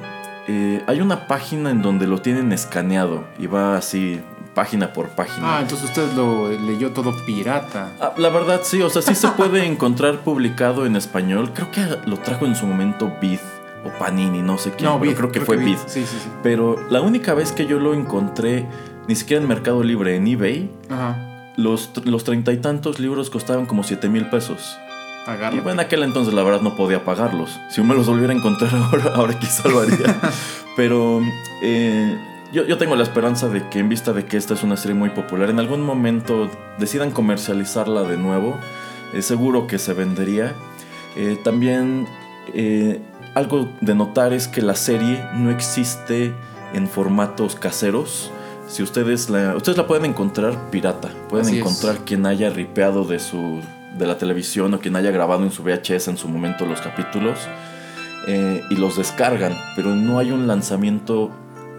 [0.47, 4.21] Eh, hay una página en donde lo tienen escaneado y va así
[4.53, 5.57] página por página.
[5.57, 7.91] Ah, entonces usted lo leyó todo pirata.
[7.99, 11.51] Ah, la verdad sí, o sea, sí se puede encontrar publicado en español.
[11.55, 13.39] Creo que lo trajo en su momento Bid
[13.83, 14.91] o Panini, no sé quién.
[14.91, 15.77] No, creo que fue Bid.
[15.87, 16.29] Sí, sí, sí.
[16.43, 18.67] Pero la única vez que yo lo encontré,
[19.07, 21.91] ni siquiera en Mercado Libre, en eBay, Ajá los,
[22.23, 24.77] treinta y tantos libros costaban como siete mil pesos.
[25.51, 27.59] Y bueno, en aquel entonces la verdad no podía pagarlos.
[27.69, 30.15] Si me los volviera a encontrar ahora, ahora quizá lo haría.
[30.77, 31.21] Pero
[31.61, 32.17] eh,
[32.53, 35.09] yo, tengo la esperanza de que en vista de que esta es una serie muy
[35.09, 38.57] popular, en algún momento decidan comercializarla de nuevo.
[39.13, 40.55] Eh, seguro que se vendería.
[41.17, 42.07] Eh, también
[43.33, 46.33] algo de notar es que la serie no existe
[46.73, 48.31] en formatos caseros.
[48.67, 53.61] Si ustedes la, ustedes la pueden encontrar pirata, pueden encontrar quien haya ripeado de su
[53.97, 57.39] de la televisión o quien haya grabado en su VHS en su momento los capítulos
[58.27, 61.31] eh, y los descargan, pero no hay un lanzamiento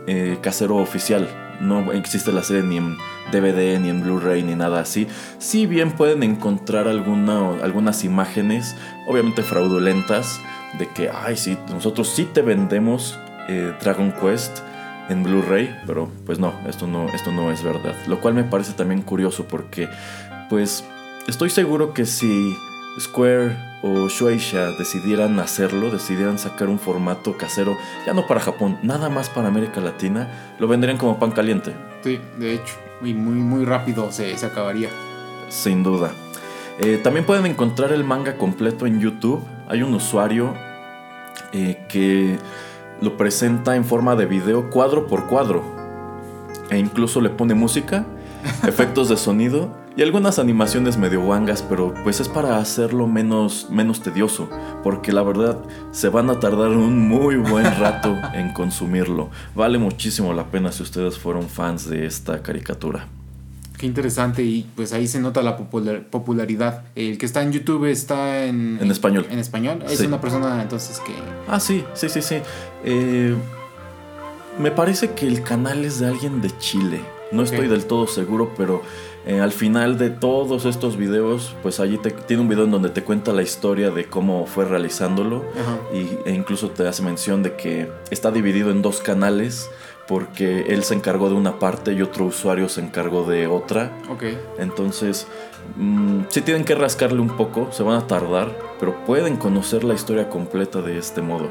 [0.06, 1.28] eh, casero oficial.
[1.60, 2.96] No existe la serie ni en
[3.32, 5.08] DVD, ni en Blu-ray, ni nada así.
[5.38, 8.76] Si bien pueden encontrar alguna, algunas imágenes,
[9.08, 10.40] obviamente fraudulentas,
[10.78, 13.18] de que, ay, sí, nosotros sí te vendemos
[13.48, 14.60] eh, Dragon Quest
[15.08, 17.94] en Blu-ray, pero pues no, esto no, esto no es verdad.
[18.06, 19.88] Lo cual me parece también curioso porque
[20.48, 20.84] pues
[21.26, 22.56] estoy seguro que si
[22.98, 29.08] Square o Shueisha decidieran hacerlo, decidieran sacar un formato casero, ya no para Japón, nada
[29.08, 31.74] más para América Latina, lo venderían como pan caliente.
[32.02, 34.88] Sí, de hecho, y muy, muy rápido se, se acabaría.
[35.48, 36.12] Sin duda.
[36.80, 39.44] Eh, también pueden encontrar el manga completo en YouTube.
[39.68, 40.54] Hay un usuario
[41.52, 42.38] eh, que
[43.00, 45.62] lo presenta en forma de video cuadro por cuadro.
[46.70, 48.06] E incluso le pone música,
[48.66, 54.00] efectos de sonido y algunas animaciones medio guangas, pero pues es para hacerlo menos, menos
[54.00, 54.48] tedioso,
[54.84, 55.58] porque la verdad
[55.90, 59.30] se van a tardar un muy buen rato en consumirlo.
[59.54, 63.08] Vale muchísimo la pena si ustedes fueron fans de esta caricatura.
[63.78, 66.82] Qué interesante y pues ahí se nota la popularidad.
[66.96, 68.78] El que está en YouTube está en...
[68.80, 69.26] En, español.
[69.30, 69.84] En español.
[69.88, 71.12] Es una persona entonces que...
[71.46, 72.36] Ah, sí, sí, sí, sí.
[72.84, 73.34] Eh,
[74.58, 77.00] me parece que el canal es de alguien de Chile.
[77.30, 78.82] No estoy del todo seguro, pero
[79.26, 82.88] Eh, al final de todos estos videos, pues allí te- tiene un video en donde
[82.88, 85.76] te cuenta la historia de cómo fue realizándolo Ajá.
[85.92, 89.68] y, e incluso te hace mención de que está dividido en dos canales
[90.08, 93.92] porque él se encargó de una parte y otro usuario se encargó de otra.
[94.08, 94.24] Ok.
[94.58, 95.28] Entonces,
[95.76, 99.92] mm, sí tienen que rascarle un poco, se van a tardar, pero pueden conocer la
[99.92, 101.48] historia completa de este modo.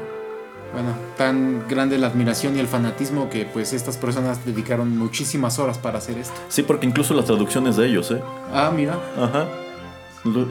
[0.72, 5.78] Bueno, tan grande la admiración y el fanatismo que pues estas personas dedicaron muchísimas horas
[5.78, 6.34] para hacer esto.
[6.48, 8.20] Sí, porque incluso la traducción es de ellos, ¿eh?
[8.52, 8.98] Ah, mira.
[9.16, 9.46] Ajá.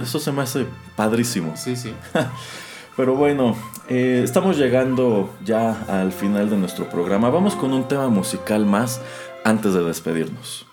[0.01, 1.55] Eso se me hace padrísimo.
[1.55, 1.93] Sí, sí.
[2.98, 3.56] Pero bueno,
[3.89, 7.30] eh, estamos llegando ya al final de nuestro programa.
[7.30, 9.00] Vamos con un tema musical más
[9.43, 10.66] antes de despedirnos.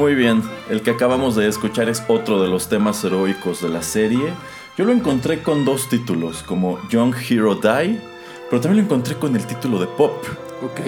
[0.00, 3.82] Muy bien, el que acabamos de escuchar es otro de los temas heroicos de la
[3.82, 4.32] serie.
[4.78, 8.00] Yo lo encontré con dos títulos, como Young Hero Die,
[8.48, 10.24] pero también lo encontré con el título de Pop.
[10.62, 10.80] Ok.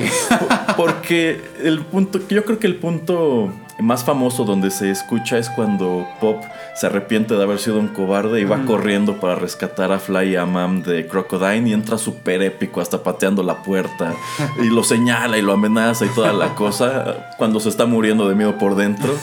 [0.78, 6.06] Porque el punto, yo creo que el punto más famoso donde se escucha es cuando
[6.20, 6.42] Pop
[6.74, 10.36] se arrepiente de haber sido un cobarde y va corriendo para rescatar a Fly y
[10.36, 14.14] a Mam de Crocodile y entra súper épico hasta pateando la puerta
[14.62, 18.34] y lo señala y lo amenaza y toda la cosa cuando se está muriendo de
[18.34, 19.14] miedo por dentro.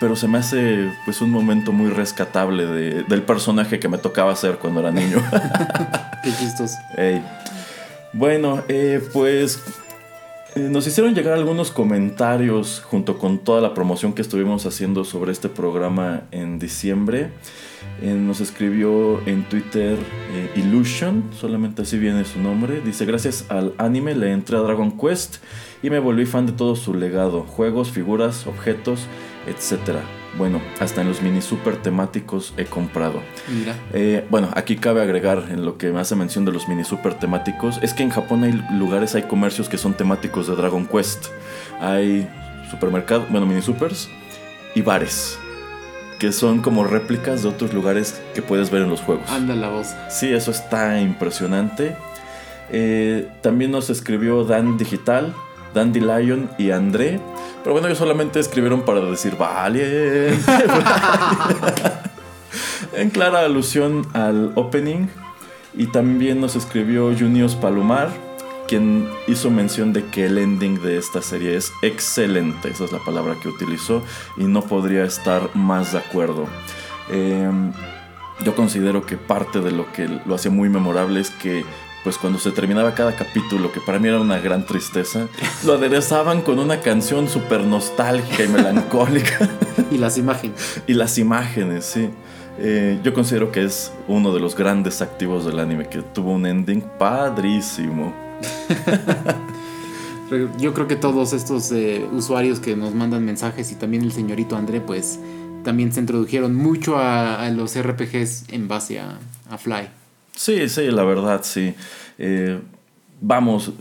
[0.00, 4.32] Pero se me hace pues un momento muy rescatable de- del personaje que me tocaba
[4.32, 5.18] hacer cuando era niño.
[6.22, 6.76] Qué chistoso.
[8.12, 9.62] Bueno, eh, pues
[10.68, 15.48] nos hicieron llegar algunos comentarios junto con toda la promoción que estuvimos haciendo sobre este
[15.48, 17.30] programa en diciembre.
[18.02, 19.98] Eh, nos escribió en Twitter
[20.32, 22.80] eh, Illusion, solamente así viene su nombre.
[22.80, 25.36] Dice, gracias al anime le entré a Dragon Quest
[25.82, 29.06] y me volví fan de todo su legado, juegos, figuras, objetos,
[29.46, 30.00] etc.
[30.38, 33.20] Bueno, hasta en los mini super temáticos he comprado.
[33.48, 33.74] Mira.
[33.92, 37.14] Eh, bueno, aquí cabe agregar en lo que me hace mención de los mini super
[37.14, 41.26] temáticos, es que en Japón hay lugares, hay comercios que son temáticos de Dragon Quest.
[41.80, 42.28] Hay
[42.70, 44.08] supermercados, bueno, mini supers
[44.74, 45.38] y bares,
[46.18, 49.28] que son como réplicas de otros lugares que puedes ver en los juegos.
[49.30, 49.88] Anda la voz.
[50.08, 51.96] Sí, eso está impresionante.
[52.70, 55.34] Eh, también nos escribió Dan Digital,
[55.74, 57.20] Dandy Lion y André.
[57.62, 60.38] Pero bueno, ellos solamente escribieron para decir valiente.
[62.94, 65.06] en clara alusión al opening.
[65.74, 68.10] Y también nos escribió Junios Palomar,
[68.66, 72.70] quien hizo mención de que el ending de esta serie es excelente.
[72.70, 74.02] Esa es la palabra que utilizó.
[74.36, 76.46] Y no podría estar más de acuerdo.
[77.08, 77.72] Em,
[78.44, 81.64] yo considero que parte de lo que lo hacía muy memorable es que
[82.02, 85.28] pues cuando se terminaba cada capítulo, que para mí era una gran tristeza,
[85.64, 89.48] lo aderezaban con una canción súper nostálgica y melancólica.
[89.90, 90.82] Y las imágenes.
[90.86, 92.10] y las imágenes, sí.
[92.60, 96.46] Eh, yo considero que es uno de los grandes activos del anime, que tuvo un
[96.46, 98.14] ending padrísimo.
[100.60, 104.56] Yo creo que todos estos eh, usuarios que nos mandan mensajes y también el señorito
[104.56, 105.18] André, pues
[105.64, 109.18] también se introdujeron mucho a, a los RPGs en base a,
[109.50, 109.88] a Fly.
[110.40, 111.74] Sí, sí, la verdad, sí.
[112.16, 112.58] Eh,
[113.20, 113.72] vamos,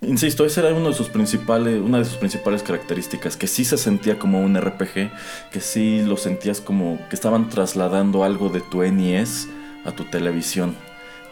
[0.00, 3.78] insisto, esa era uno de sus principales, una de sus principales características, que sí se
[3.78, 5.12] sentía como un RPG,
[5.52, 9.46] que sí lo sentías como que estaban trasladando algo de tu NES
[9.84, 10.74] a tu televisión.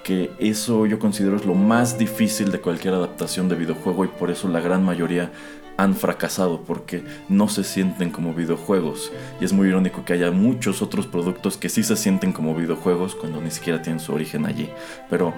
[0.05, 4.31] Que eso yo considero es lo más difícil de cualquier adaptación de videojuego y por
[4.31, 5.33] eso la gran mayoría
[5.77, 9.13] han fracasado porque no se sienten como videojuegos.
[9.41, 13.15] Y es muy irónico que haya muchos otros productos que sí se sienten como videojuegos
[13.15, 14.71] cuando ni siquiera tienen su origen allí.
[15.11, 15.35] Pero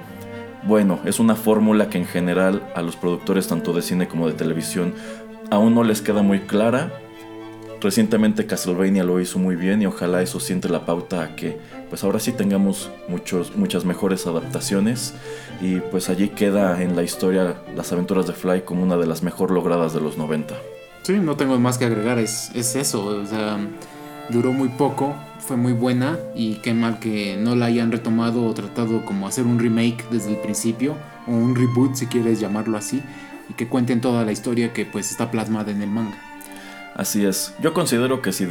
[0.65, 4.35] bueno, es una fórmula que en general a los productores tanto de cine como de
[4.35, 4.95] televisión
[5.51, 6.93] aún no les queda muy clara.
[7.81, 11.59] Recientemente Castlevania lo hizo muy bien y ojalá eso siente la pauta a que
[11.91, 15.15] pues ahora sí tengamos muchos, muchas mejores adaptaciones
[15.61, 19.23] y pues allí queda en la historia las aventuras de Fly como una de las
[19.23, 20.55] mejor logradas de los 90.
[21.03, 23.23] Sí, no tengo más que agregar, es, es eso,
[24.31, 28.55] duró muy poco, fue muy buena y qué mal que no la hayan retomado o
[28.55, 30.97] tratado como hacer un remake desde el principio
[31.29, 33.03] o un reboot si quieres llamarlo así
[33.49, 36.26] y que cuenten toda la historia que pues está plasmada en el manga.
[36.97, 38.49] Así es, yo considero que si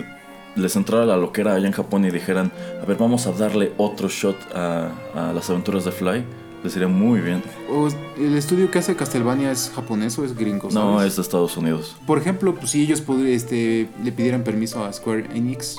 [0.56, 4.08] les entrara la loquera allá en Japón y dijeran, a ver, vamos a darle otro
[4.08, 6.24] shot a, a las aventuras de Fly,
[6.64, 7.44] les iría muy bien.
[7.70, 7.88] O
[8.18, 10.70] ¿El estudio que hace Castlevania es japonés o es gringo?
[10.72, 11.96] No, es de Estados Unidos.
[12.06, 15.78] Por ejemplo, pues, si ellos este, le pidieran permiso a Square Enix,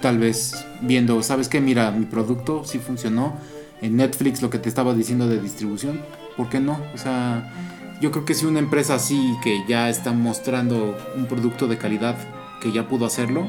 [0.00, 1.60] tal vez viendo, ¿sabes qué?
[1.60, 3.34] Mira, mi producto sí funcionó.
[3.82, 6.00] En Netflix lo que te estaba diciendo de distribución,
[6.36, 6.78] ¿por qué no?
[6.94, 7.52] O sea,
[8.00, 12.16] yo creo que si una empresa así que ya está mostrando un producto de calidad,
[12.60, 13.46] que ya pudo hacerlo,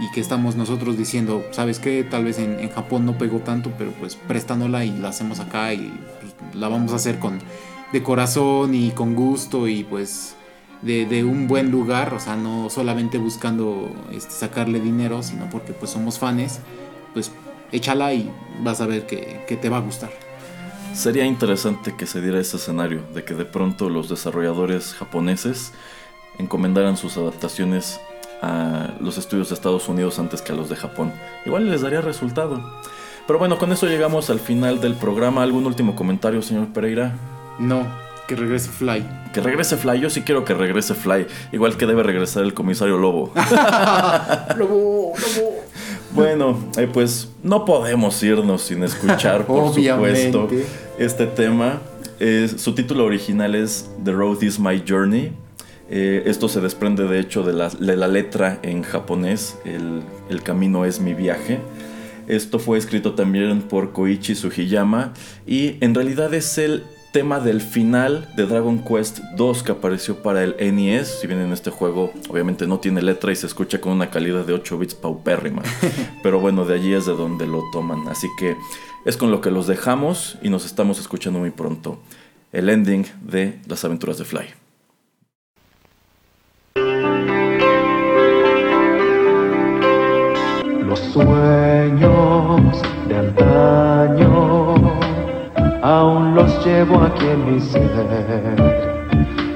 [0.00, 2.04] y que estamos nosotros diciendo, ¿sabes qué?
[2.04, 5.92] Tal vez en, Japón no pegó tanto, pero pues préstanosla y la hacemos acá y
[6.20, 7.40] pues, la vamos a hacer con
[7.92, 10.36] de corazón y con gusto y pues
[10.82, 15.90] de, un buen lugar, o sea, no solamente buscando este, sacarle dinero, sino porque pues
[15.90, 16.60] somos fans,
[17.14, 17.32] pues
[17.72, 18.30] échala y
[18.62, 20.27] vas a ver que te va a gustar.
[20.98, 25.72] Sería interesante que se diera ese escenario, de que de pronto los desarrolladores japoneses
[26.40, 28.00] encomendaran sus adaptaciones
[28.42, 31.12] a los estudios de Estados Unidos antes que a los de Japón.
[31.46, 32.60] Igual les daría resultado.
[33.28, 35.44] Pero bueno, con eso llegamos al final del programa.
[35.44, 37.14] ¿Algún último comentario, señor Pereira?
[37.60, 37.86] No,
[38.26, 39.06] que regrese Fly.
[39.32, 42.98] Que regrese Fly, yo sí quiero que regrese Fly, igual que debe regresar el comisario
[42.98, 43.32] Lobo.
[44.56, 45.54] Lobo, lobo.
[46.10, 50.32] Bueno, eh, pues no podemos irnos sin escuchar, por Obviamente.
[50.32, 51.80] supuesto, este tema.
[52.20, 55.32] Eh, su título original es The Road is My Journey.
[55.90, 60.42] Eh, esto se desprende de hecho de la, de la letra en japonés, el, el
[60.42, 61.60] camino es mi viaje.
[62.26, 65.14] Esto fue escrito también por Koichi Sugiyama
[65.46, 70.44] y en realidad es el tema del final de Dragon Quest 2 que apareció para
[70.44, 71.20] el NES.
[71.20, 74.44] Si bien en este juego obviamente no tiene letra y se escucha con una calidad
[74.44, 75.62] de 8 bits paupérrima.
[76.22, 78.06] Pero bueno, de allí es de donde lo toman.
[78.08, 78.56] Así que
[79.08, 81.98] es con lo que los dejamos y nos estamos escuchando muy pronto.
[82.52, 84.44] El ending de Las aventuras de Fly.
[90.84, 94.74] Los sueños de antaño
[95.82, 98.56] aún los llevo aquí en mi ser.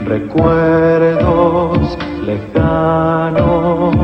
[0.07, 3.94] Recuerdos lejanos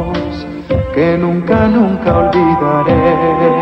[0.94, 3.57] que nunca, nunca olvidaré.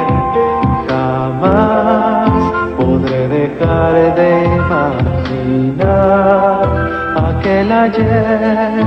[7.47, 8.85] Aquel ayer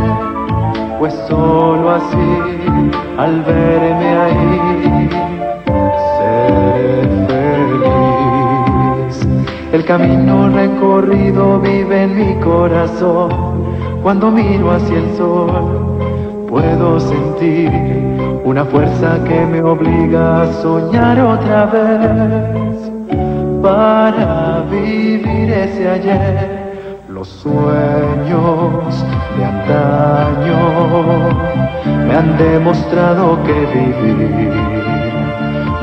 [0.99, 2.17] pues solo así,
[3.17, 5.09] al verme ahí,
[6.17, 7.07] seré
[7.77, 9.15] feliz.
[9.71, 13.29] El camino recorrido vive en mi corazón.
[14.03, 17.71] Cuando miro hacia el sol, puedo sentir
[18.43, 22.91] una fuerza que me obliga a soñar otra vez
[23.61, 26.58] para vivir ese ayer.
[27.19, 29.05] Los sueños
[29.35, 30.55] de antaño
[32.07, 34.53] me han demostrado que vivir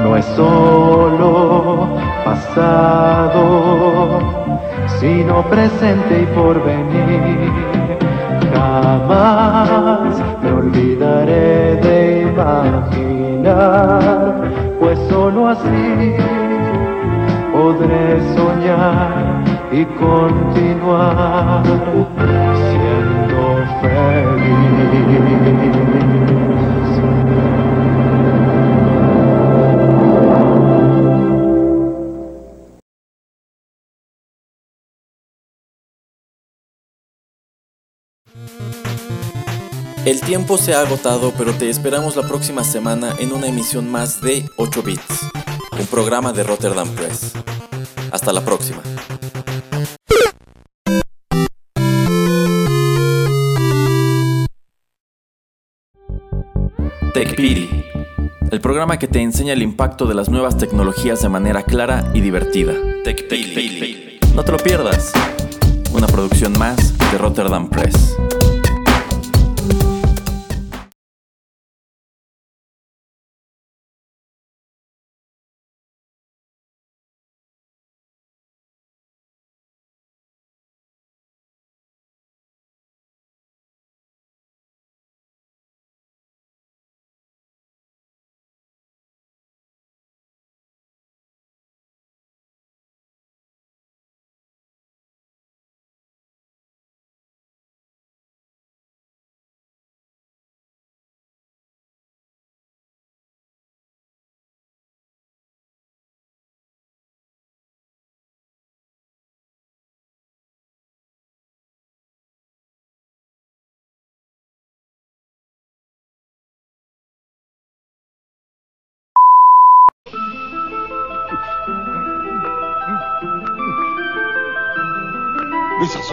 [0.03, 1.89] no es solo
[2.25, 3.43] pasado,
[4.99, 7.53] sino presente y porvenir.
[8.55, 13.61] Jamás me olvidaré de imaginar,
[14.81, 16.17] pues solo así
[17.53, 21.65] podré soñar y continuar
[22.71, 24.67] siendo feliz.
[40.07, 44.21] El tiempo se ha agotado, pero te esperamos la próxima semana en una emisión más
[44.21, 45.27] de 8 Bits,
[45.77, 47.33] un programa de Rotterdam Press.
[48.13, 48.83] Hasta la próxima.
[57.17, 57.83] TechPiri,
[58.51, 62.21] el programa que te enseña el impacto de las nuevas tecnologías de manera clara y
[62.21, 62.75] divertida.
[63.05, 64.19] TechPili.
[64.35, 65.15] No te lo pierdas.
[65.95, 68.15] Una producción más de Rotterdam Press.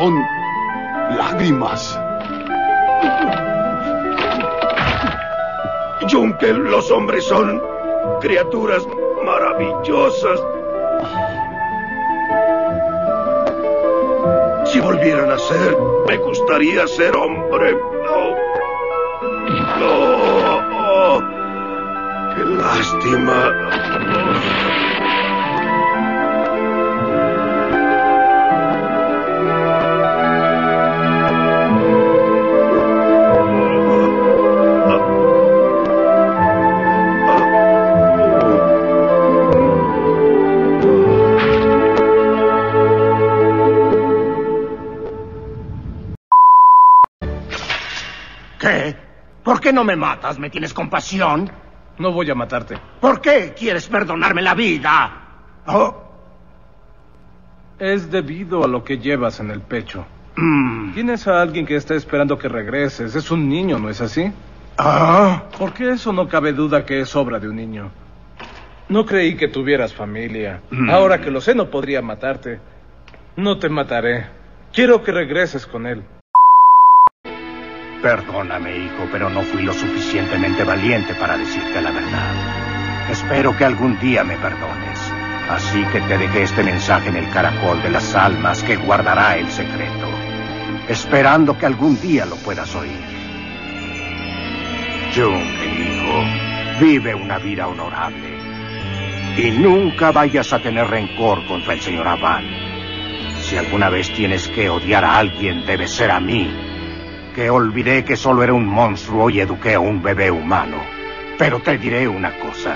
[0.04, 0.16] Son
[1.18, 1.98] lágrimas.
[6.12, 7.64] Junkel, los hombres son
[8.20, 8.86] criaturas
[9.24, 10.42] maravillosas.
[14.66, 15.78] Si volvieran a ser,
[16.10, 17.74] me gustaría ser hombre.
[18.04, 18.36] No.
[19.80, 21.16] No.
[21.16, 21.22] Oh,
[22.36, 24.73] qué lástima.
[49.64, 50.38] Qué no me matas?
[50.38, 51.50] ¿Me tienes compasión?
[51.98, 52.78] No voy a matarte.
[53.00, 55.12] ¿Por qué quieres perdonarme la vida?
[55.66, 55.96] Oh,
[57.80, 60.06] Es debido a lo que llevas en el pecho.
[60.36, 63.16] mm, Tienes a alguien que está esperando que regreses.
[63.16, 64.32] Es un niño, ¿no es así?
[64.78, 67.92] ah, Porque eso no cabe duda que es obra de un niño.
[68.90, 70.62] No creí que tuvieras familia.
[70.70, 70.90] Mm.
[70.90, 72.60] Ahora que lo sé, no podría matarte.
[73.38, 74.28] No te mataré.
[74.74, 76.04] Quiero que regreses con él.
[78.04, 83.10] Perdóname, hijo, pero no fui lo suficientemente valiente para decirte la verdad.
[83.10, 85.00] Espero que algún día me perdones.
[85.50, 89.50] Así que te dejé este mensaje en el caracol de las almas que guardará el
[89.50, 90.10] secreto,
[90.90, 92.92] esperando que algún día lo puedas oír.
[95.16, 98.38] Junge, hijo, vive una vida honorable.
[99.38, 102.44] Y nunca vayas a tener rencor contra el señor Aban.
[103.44, 106.73] Si alguna vez tienes que odiar a alguien, debe ser a mí
[107.34, 110.78] que olvidé que solo era un monstruo y eduqué a un bebé humano.
[111.38, 112.76] Pero te diré una cosa.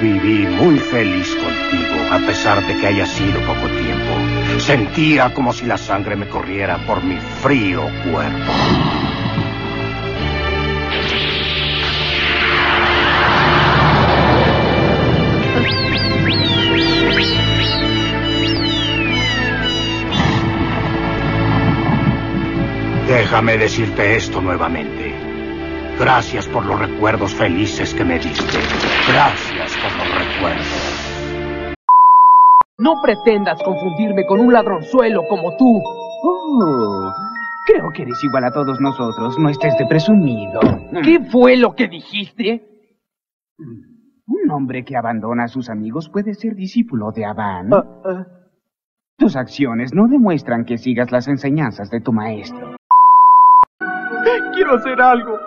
[0.00, 4.58] Viví muy feliz contigo, a pesar de que haya sido poco tiempo.
[4.58, 8.52] Sentía como si la sangre me corriera por mi frío cuerpo.
[23.10, 25.12] Déjame decirte esto nuevamente.
[25.98, 28.58] Gracias por los recuerdos felices que me diste.
[29.08, 31.74] Gracias por los recuerdos.
[32.78, 35.82] No pretendas confundirme con un ladronzuelo como tú.
[36.22, 37.10] Oh,
[37.66, 39.36] creo que eres igual a todos nosotros.
[39.40, 40.60] No estés de presumido.
[41.02, 42.64] ¿Qué fue lo que dijiste?
[43.58, 47.74] Un hombre que abandona a sus amigos puede ser discípulo de Abán.
[47.74, 48.26] Ah, ah.
[49.18, 52.76] Tus acciones no demuestran que sigas las enseñanzas de tu maestro.
[54.54, 55.38] Quiero hacer algo.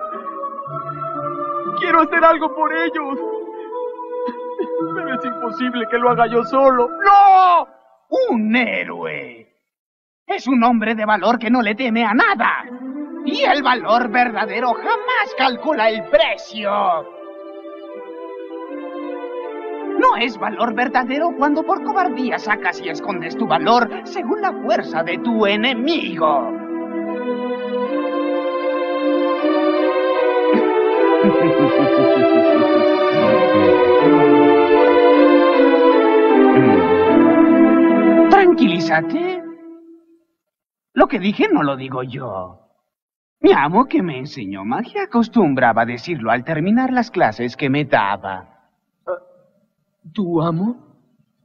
[1.80, 3.20] Quiero hacer algo por ellos.
[4.96, 6.88] Pero es imposible que lo haga yo solo.
[6.88, 7.68] ¡No!
[8.30, 9.48] ¡Un héroe!
[10.26, 12.66] Es un hombre de valor que no le teme a nada.
[13.26, 16.72] Y el valor verdadero jamás calcula el precio.
[20.00, 25.04] No es valor verdadero cuando por cobardía sacas y escondes tu valor según la fuerza
[25.04, 26.63] de tu enemigo.
[38.54, 39.44] Tranquilízate.
[40.94, 42.60] Lo que dije no lo digo yo.
[43.40, 47.86] Mi amo que me enseñó magia acostumbraba a decirlo al terminar las clases que me
[47.86, 48.70] daba.
[50.14, 50.76] ¿Tu amo?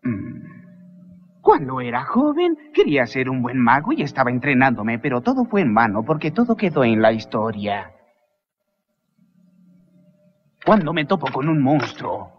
[0.03, 1.41] Mm.
[1.41, 5.73] Cuando era joven, quería ser un buen mago y estaba entrenándome, pero todo fue en
[5.73, 7.91] vano porque todo quedó en la historia.
[10.63, 12.33] Cuando me topo con un monstruo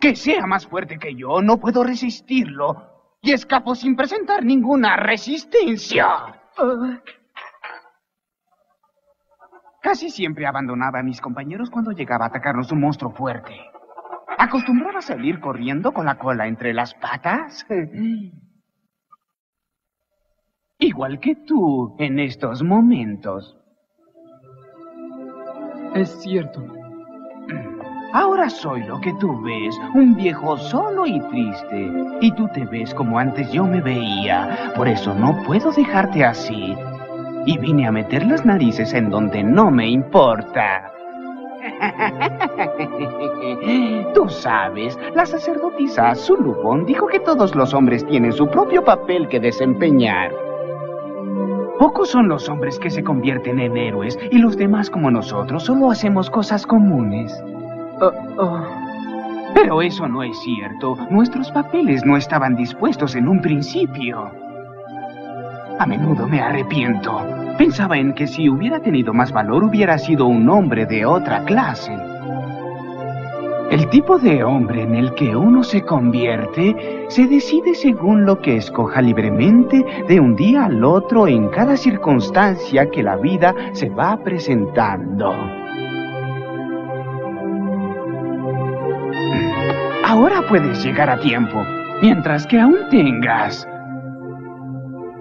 [0.00, 2.95] que sea más fuerte que yo, no puedo resistirlo
[3.26, 6.06] y escapo sin presentar ninguna resistencia.
[9.82, 13.52] Casi siempre abandonaba a mis compañeros cuando llegaba a atacarnos un monstruo fuerte.
[14.38, 17.66] Acostumbraba a salir corriendo con la cola entre las patas.
[20.78, 23.56] Igual que tú en estos momentos.
[25.94, 26.62] es cierto.
[28.12, 31.90] Ahora soy lo que tú ves, un viejo solo y triste.
[32.20, 34.72] Y tú te ves como antes yo me veía.
[34.76, 36.74] Por eso no puedo dejarte así.
[37.46, 40.92] Y vine a meter las narices en donde no me importa.
[44.14, 49.40] Tú sabes, la sacerdotisa Zulubon dijo que todos los hombres tienen su propio papel que
[49.40, 50.32] desempeñar.
[51.78, 55.90] Pocos son los hombres que se convierten en héroes y los demás como nosotros solo
[55.90, 57.38] hacemos cosas comunes.
[58.00, 58.86] Ah, ah.
[59.54, 60.96] Pero eso no es cierto.
[61.10, 64.30] Nuestros papeles no estaban dispuestos en un principio.
[65.78, 67.22] A menudo me arrepiento.
[67.56, 71.96] Pensaba en que si hubiera tenido más valor hubiera sido un hombre de otra clase.
[73.70, 78.56] El tipo de hombre en el que uno se convierte se decide según lo que
[78.56, 84.18] escoja libremente de un día al otro en cada circunstancia que la vida se va
[84.18, 85.34] presentando.
[90.08, 91.66] Ahora puedes llegar a tiempo,
[92.00, 93.66] mientras que aún tengas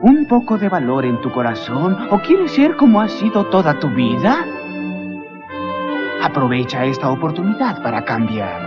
[0.03, 3.89] un poco de valor en tu corazón o quieres ser como has sido toda tu
[3.89, 4.45] vida.
[6.21, 8.61] Aprovecha esta oportunidad para cambiar.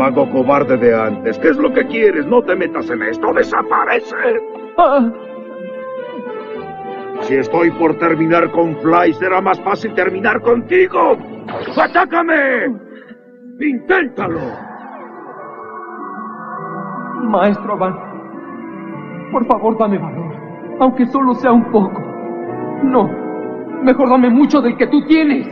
[0.00, 1.38] Mago cobarde de antes.
[1.40, 2.24] ¿Qué es lo que quieres?
[2.26, 3.34] No te metas en esto.
[3.34, 4.16] Desaparece.
[4.78, 5.10] Ah,
[7.20, 11.18] Si estoy por terminar con Fly, será más fácil terminar contigo.
[11.76, 12.66] ¡Atácame!
[13.60, 14.40] ¡Inténtalo!
[17.24, 17.94] Maestro Van,
[19.30, 20.34] por favor dame valor,
[20.80, 22.00] aunque solo sea un poco.
[22.82, 23.08] No,
[23.84, 25.46] mejor dame mucho del que tú tienes.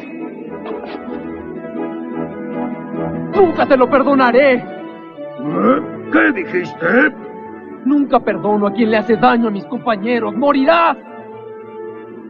[3.39, 4.55] Nunca te lo perdonaré.
[4.55, 5.83] ¿Eh?
[6.13, 7.15] ¿Qué dijiste?
[7.85, 10.35] Nunca perdono a quien le hace daño a mis compañeros.
[10.35, 10.97] Morirás.